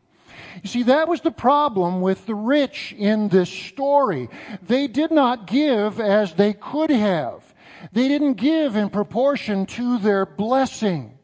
You 0.63 0.67
see, 0.67 0.83
that 0.83 1.07
was 1.07 1.21
the 1.21 1.29
problem 1.29 2.01
with 2.01 2.25
the 2.25 2.33
rich 2.33 2.91
in 2.97 3.29
this 3.29 3.49
story. 3.49 4.29
They 4.63 4.87
did 4.87 5.11
not 5.11 5.45
give 5.45 5.99
as 5.99 6.33
they 6.33 6.53
could 6.53 6.89
have. 6.89 7.53
They 7.91 8.07
didn't 8.07 8.33
give 8.33 8.75
in 8.75 8.89
proportion 8.89 9.67
to 9.67 9.99
their 9.99 10.25
blessing. 10.25 11.16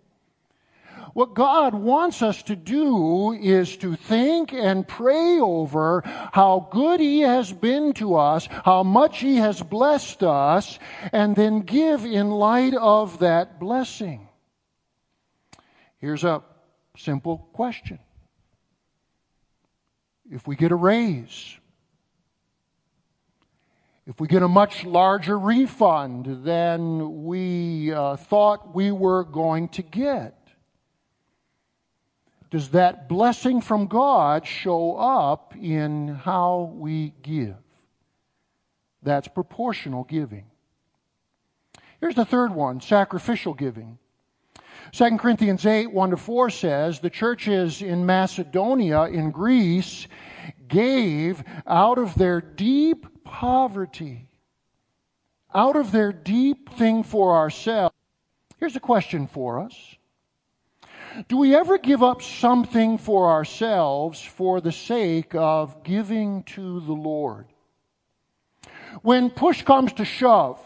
What 1.14 1.36
God 1.36 1.76
wants 1.76 2.24
us 2.24 2.42
to 2.44 2.56
do 2.56 3.34
is 3.34 3.78
to 3.78 3.96
think 3.96 4.52
and 4.52 4.88
pray 4.88 5.40
over 5.40 6.02
how 6.34 6.68
good 6.72 7.00
He 7.00 7.20
has 7.20 7.54
been 7.54 7.94
to 7.94 8.16
us, 8.16 8.48
how 8.66 8.82
much 8.82 9.20
He 9.20 9.36
has 9.36 9.62
blessed 9.62 10.24
us, 10.24 10.80
and 11.12 11.36
then 11.36 11.62
give 11.62 12.04
in 12.04 12.32
light 12.32 12.74
of 12.74 13.20
that 13.20 13.60
blessing. 13.60 14.28
Here's 16.00 16.24
a 16.24 16.42
simple 16.98 17.48
question. 17.54 18.00
If 20.32 20.48
we 20.48 20.56
get 20.56 20.72
a 20.72 20.76
raise, 20.76 21.58
if 24.08 24.20
we 24.20 24.28
get 24.28 24.42
a 24.42 24.48
much 24.48 24.84
larger 24.84 25.38
refund 25.38 26.44
than 26.44 27.24
we 27.24 27.94
uh, 27.94 28.16
thought 28.16 28.74
we 28.74 28.92
were 28.92 29.24
going 29.24 29.70
to 29.70 29.84
get, 29.84 30.43
does 32.54 32.70
that 32.70 33.10
blessing 33.10 33.62
from 33.62 33.88
God 33.88 34.46
show 34.46 34.96
up 34.96 35.56
in 35.60 36.10
how 36.10 36.72
we 36.76 37.16
give? 37.24 37.56
That's 39.02 39.28
proportional 39.28 40.04
giving. 40.04 40.46
Here's 42.00 42.14
the 42.14 42.26
third 42.26 42.54
one 42.54 42.80
sacrificial 42.80 43.56
giving. 43.56 43.98
2 44.92 45.18
Corinthians 45.18 45.66
8, 45.66 45.92
1 45.92 46.12
to 46.12 46.18
4 46.18 46.52
says, 46.52 47.00
The 47.00 47.10
churches 47.10 47.82
in 47.82 48.06
Macedonia, 48.06 49.06
in 49.06 49.32
Greece, 49.32 50.08
gave 50.68 51.44
out 51.66 51.98
of 51.98 52.14
their 52.14 52.40
deep 52.40 53.24
poverty, 53.24 54.28
out 55.56 55.76
of 55.76 55.92
their 55.92 56.14
deep 56.14 56.70
thing 56.70 57.02
for 57.02 57.36
ourselves. 57.36 57.96
Here's 58.60 58.76
a 58.76 58.80
question 58.80 59.26
for 59.26 59.60
us 59.60 59.96
Do 61.28 61.38
we 61.38 61.56
ever 61.56 61.78
give 61.78 62.02
up 62.02 62.22
something 62.22 62.98
for 62.98 63.30
ourselves 63.30 64.22
for 64.22 64.62
the 64.62 64.72
sake 64.72 65.36
of 65.36 65.84
giving 65.84 66.44
to 66.44 66.80
the 66.82 66.94
Lord? 66.94 67.46
When 69.02 69.30
push 69.30 69.62
comes 69.64 69.94
to 69.94 70.06
shove, 70.06 70.60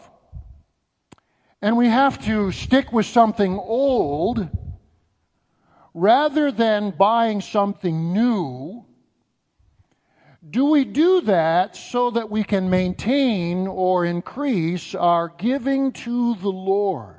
and 1.60 1.76
we 1.76 1.88
have 1.88 2.24
to 2.24 2.52
stick 2.52 2.92
with 2.92 3.06
something 3.06 3.58
old 3.58 4.48
rather 5.92 6.50
than 6.50 6.90
buying 6.92 7.40
something 7.40 8.12
new, 8.12 8.86
do 10.48 10.66
we 10.66 10.84
do 10.84 11.20
that 11.22 11.76
so 11.76 12.10
that 12.12 12.30
we 12.30 12.42
can 12.42 12.70
maintain 12.70 13.66
or 13.66 14.06
increase 14.06 14.94
our 14.94 15.28
giving 15.28 15.92
to 15.92 16.36
the 16.36 16.48
Lord? 16.48 17.17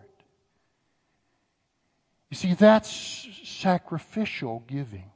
You 2.30 2.36
see, 2.36 2.54
that's 2.54 3.28
sacrificial 3.44 4.64
giving. 4.68 5.12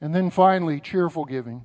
And 0.00 0.14
then 0.14 0.30
finally, 0.30 0.80
cheerful 0.80 1.24
giving. 1.24 1.64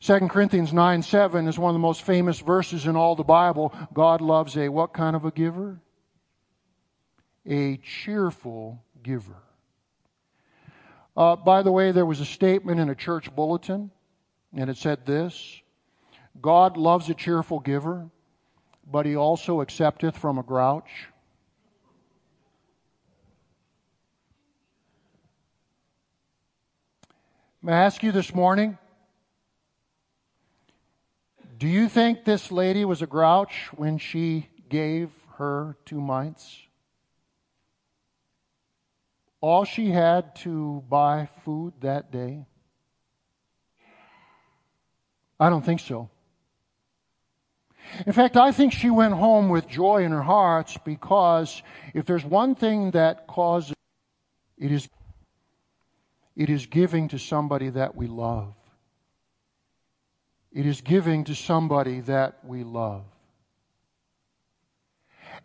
2 0.00 0.28
Corinthians 0.28 0.72
9 0.72 1.02
7 1.02 1.48
is 1.48 1.58
one 1.58 1.70
of 1.70 1.74
the 1.74 1.78
most 1.78 2.02
famous 2.02 2.40
verses 2.40 2.86
in 2.86 2.94
all 2.94 3.16
the 3.16 3.22
Bible. 3.22 3.74
God 3.94 4.20
loves 4.20 4.56
a 4.56 4.68
what 4.68 4.92
kind 4.92 5.16
of 5.16 5.24
a 5.24 5.30
giver? 5.30 5.80
A 7.46 7.78
cheerful 7.78 8.82
giver. 9.02 9.36
Uh, 11.16 11.36
by 11.36 11.62
the 11.62 11.72
way, 11.72 11.92
there 11.92 12.04
was 12.04 12.20
a 12.20 12.24
statement 12.26 12.80
in 12.80 12.90
a 12.90 12.94
church 12.94 13.34
bulletin, 13.34 13.90
and 14.54 14.68
it 14.68 14.76
said 14.76 15.06
this 15.06 15.62
God 16.40 16.76
loves 16.76 17.08
a 17.08 17.14
cheerful 17.14 17.60
giver, 17.60 18.10
but 18.90 19.06
he 19.06 19.16
also 19.16 19.62
accepteth 19.62 20.18
from 20.18 20.36
a 20.36 20.42
grouch. 20.42 21.08
May 27.64 27.72
I 27.72 27.84
ask 27.84 28.02
you 28.02 28.12
this 28.12 28.34
morning? 28.34 28.76
Do 31.56 31.66
you 31.66 31.88
think 31.88 32.26
this 32.26 32.52
lady 32.52 32.84
was 32.84 33.00
a 33.00 33.06
grouch 33.06 33.70
when 33.74 33.96
she 33.96 34.48
gave 34.68 35.08
her 35.38 35.78
two 35.86 35.98
mites? 35.98 36.58
All 39.40 39.64
she 39.64 39.92
had 39.92 40.36
to 40.44 40.84
buy 40.90 41.30
food 41.42 41.72
that 41.80 42.12
day? 42.12 42.44
I 45.40 45.48
don't 45.48 45.64
think 45.64 45.80
so. 45.80 46.10
In 48.06 48.12
fact, 48.12 48.36
I 48.36 48.52
think 48.52 48.74
she 48.74 48.90
went 48.90 49.14
home 49.14 49.48
with 49.48 49.66
joy 49.68 50.04
in 50.04 50.12
her 50.12 50.20
heart 50.20 50.76
because 50.84 51.62
if 51.94 52.04
there's 52.04 52.26
one 52.26 52.56
thing 52.56 52.90
that 52.90 53.26
causes 53.26 53.74
it 54.58 54.70
is 54.70 54.86
it 56.36 56.50
is 56.50 56.66
giving 56.66 57.08
to 57.08 57.18
somebody 57.18 57.70
that 57.70 57.94
we 57.94 58.06
love. 58.06 58.54
It 60.52 60.66
is 60.66 60.80
giving 60.80 61.24
to 61.24 61.34
somebody 61.34 62.00
that 62.00 62.38
we 62.44 62.64
love. 62.64 63.04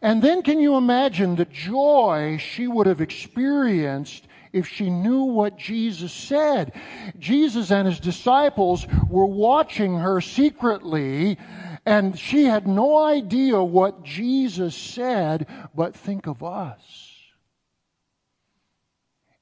And 0.01 0.21
then 0.21 0.43
can 0.43 0.59
you 0.59 0.77
imagine 0.77 1.35
the 1.35 1.45
joy 1.45 2.37
she 2.37 2.67
would 2.67 2.87
have 2.87 3.01
experienced 3.01 4.27
if 4.53 4.67
she 4.67 4.89
knew 4.89 5.23
what 5.23 5.57
Jesus 5.57 6.13
said? 6.13 6.73
Jesus 7.17 7.71
and 7.71 7.87
his 7.87 7.99
disciples 7.99 8.87
were 9.09 9.25
watching 9.25 9.97
her 9.97 10.21
secretly, 10.21 11.37
and 11.85 12.17
she 12.17 12.45
had 12.45 12.67
no 12.67 12.97
idea 13.03 13.61
what 13.61 14.03
Jesus 14.03 14.75
said, 14.75 15.47
but 15.75 15.95
think 15.95 16.27
of 16.27 16.43
us 16.43 17.08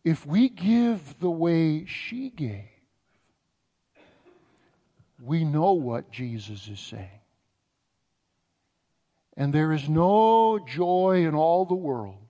if 0.08 0.26
we 0.26 0.48
give 0.48 1.20
the 1.20 1.30
way 1.30 1.84
she 1.84 2.30
gave, 2.30 2.64
we 5.22 5.44
know 5.44 5.74
what 5.74 6.14
Jesus 6.14 6.70
is 6.70 6.80
saying. 6.80 7.20
And 9.36 9.52
there 9.52 9.74
is 9.74 9.90
no 9.90 10.60
joy 10.66 11.26
in 11.28 11.36
all 11.36 11.66
the 11.66 11.76
world 11.76 12.26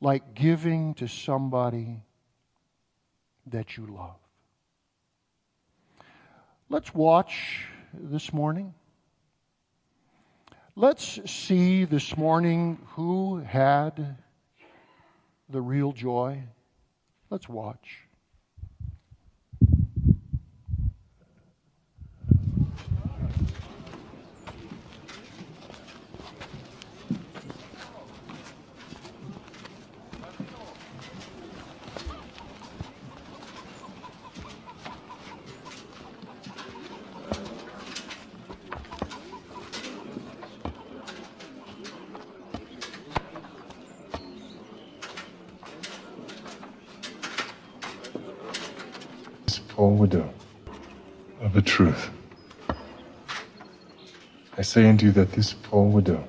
like 0.00 0.32
giving 0.32 0.94
to 0.94 1.08
somebody 1.08 2.04
that 3.48 3.76
you 3.76 3.86
love. 3.86 4.14
Let's 6.68 6.94
watch 6.94 7.64
this 7.92 8.32
morning. 8.32 8.74
Let's 10.76 11.18
see 11.28 11.84
this 11.84 12.16
morning 12.16 12.78
who 12.94 13.38
had 13.38 14.18
the 15.48 15.60
real 15.60 15.92
joy? 15.92 16.42
Let's 17.30 17.48
watch. 17.48 18.08
poor 49.78 49.87
widow 49.98 50.32
of 51.40 51.56
a 51.56 51.60
truth. 51.60 52.10
I 54.56 54.62
say 54.62 54.88
unto 54.88 55.06
you 55.06 55.12
that 55.12 55.32
this 55.32 55.52
poor 55.52 55.88
widow 55.88 56.24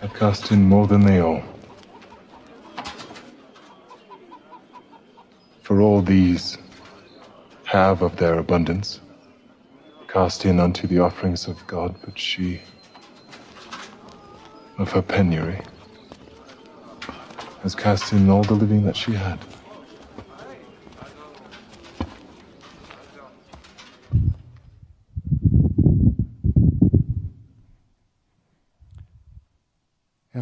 hath 0.00 0.14
cast 0.14 0.50
in 0.50 0.64
more 0.64 0.88
than 0.88 1.04
they 1.04 1.20
all. 1.20 1.42
For 5.62 5.80
all 5.80 6.02
these 6.02 6.58
have 7.64 8.02
of 8.02 8.16
their 8.16 8.38
abundance 8.38 9.00
cast 10.08 10.44
in 10.44 10.58
unto 10.58 10.88
the 10.88 10.98
offerings 10.98 11.46
of 11.46 11.64
God, 11.66 11.94
but 12.04 12.18
she 12.18 12.60
of 14.78 14.90
her 14.90 15.02
penury 15.02 15.60
has 17.62 17.74
cast 17.74 18.12
in 18.12 18.28
all 18.28 18.42
the 18.42 18.54
living 18.54 18.84
that 18.84 18.96
she 18.96 19.12
had. 19.12 19.38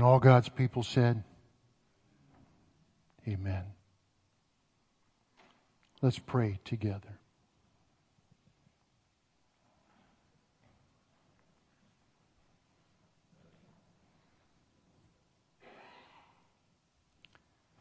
all 0.05 0.14
God's 0.25 0.49
people 0.49 0.83
said, 0.83 1.23
Amen. 3.29 3.63
Let's 6.01 6.19
pray 6.19 6.61
together. 6.65 7.19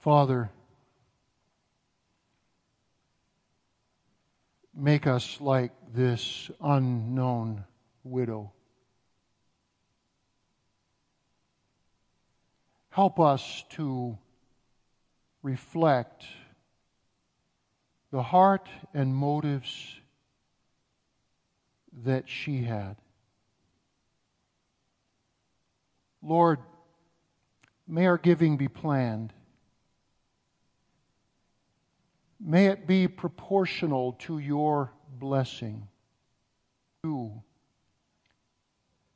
Father, 0.01 0.49
make 4.75 5.07
us 5.07 5.39
like 5.39 5.71
this 5.93 6.51
unknown 6.61 7.63
widow. 8.03 8.51
Help 12.93 13.19
us 13.19 13.65
to 13.71 14.15
reflect 15.41 16.25
the 18.11 18.21
heart 18.21 18.69
and 18.93 19.15
motives 19.15 19.95
that 22.03 22.29
she 22.29 22.61
had. 22.61 22.95
Lord, 26.21 26.59
may 27.87 28.05
our 28.05 28.19
giving 28.19 28.57
be 28.57 28.67
planned. 28.67 29.33
May 32.39 32.67
it 32.67 32.85
be 32.85 33.07
proportional 33.07 34.13
to 34.19 34.37
your 34.37 34.91
blessing. 35.19 35.87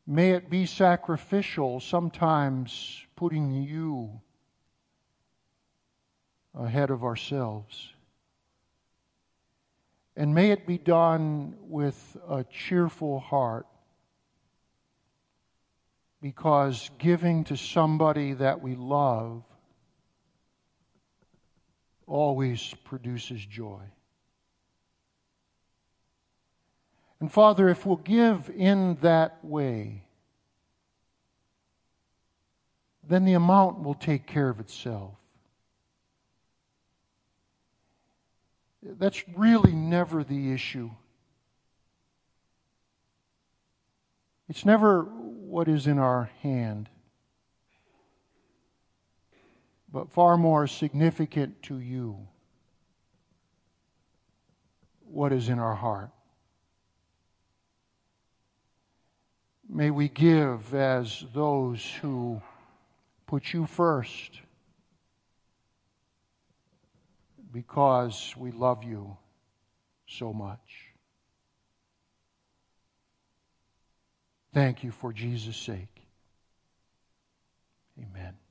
May 0.10 0.32
it 0.32 0.50
be 0.50 0.66
sacrificial, 0.66 1.82
sometimes 1.82 3.06
putting 3.18 3.52
you 3.52 4.22
ahead 6.56 6.90
of 6.92 7.04
ourselves. 7.04 7.92
And 10.16 10.34
may 10.34 10.52
it 10.52 10.66
be 10.66 10.78
done 10.78 11.56
with 11.60 12.16
a 12.28 12.46
cheerful 12.46 13.20
heart 13.20 13.68
because 16.22 16.90
giving 16.98 17.44
to 17.44 17.58
somebody 17.58 18.34
that 18.34 18.62
we 18.62 18.76
love 18.76 19.44
always 22.08 22.74
produces 22.86 23.46
joy. 23.46 23.82
And 27.20 27.32
Father, 27.32 27.70
if 27.70 27.86
we'll 27.86 27.96
give 27.98 28.50
in 28.56 28.98
that 29.02 29.44
way, 29.44 30.04
then 33.08 33.26
the 33.26 33.34
amount 33.34 33.84
will 33.84 33.96
take 33.96 34.28
care 34.28 34.50
of 34.50 34.60
itself. 34.60 35.16
That's 38.84 39.24
really 39.36 39.74
never 39.74 40.24
the 40.24 40.54
issue. 40.54 40.92
It's 44.50 44.66
never 44.66 45.02
what 45.02 45.68
is 45.68 45.88
in 45.88 45.98
our 45.98 46.30
hand, 46.42 46.90
but 49.92 50.12
far 50.12 50.38
more 50.38 50.68
significant 50.68 51.62
to 51.64 51.80
you 51.80 52.28
what 55.06 55.34
is 55.34 55.50
in 55.50 55.60
our 55.60 55.76
heart. 55.76 56.12
May 59.70 59.92
we 59.92 60.08
give 60.08 60.74
as 60.74 61.26
those 61.34 61.86
who 62.02 62.42
put 63.26 63.54
you 63.54 63.66
first 63.66 64.40
because 67.52 68.34
we 68.38 68.52
love 68.52 68.84
you 68.84 69.18
so 70.08 70.32
much. 70.32 70.94
Thank 74.54 74.84
you 74.84 74.92
for 74.92 75.12
Jesus' 75.12 75.58
sake. 75.58 76.08
Amen. 78.00 78.47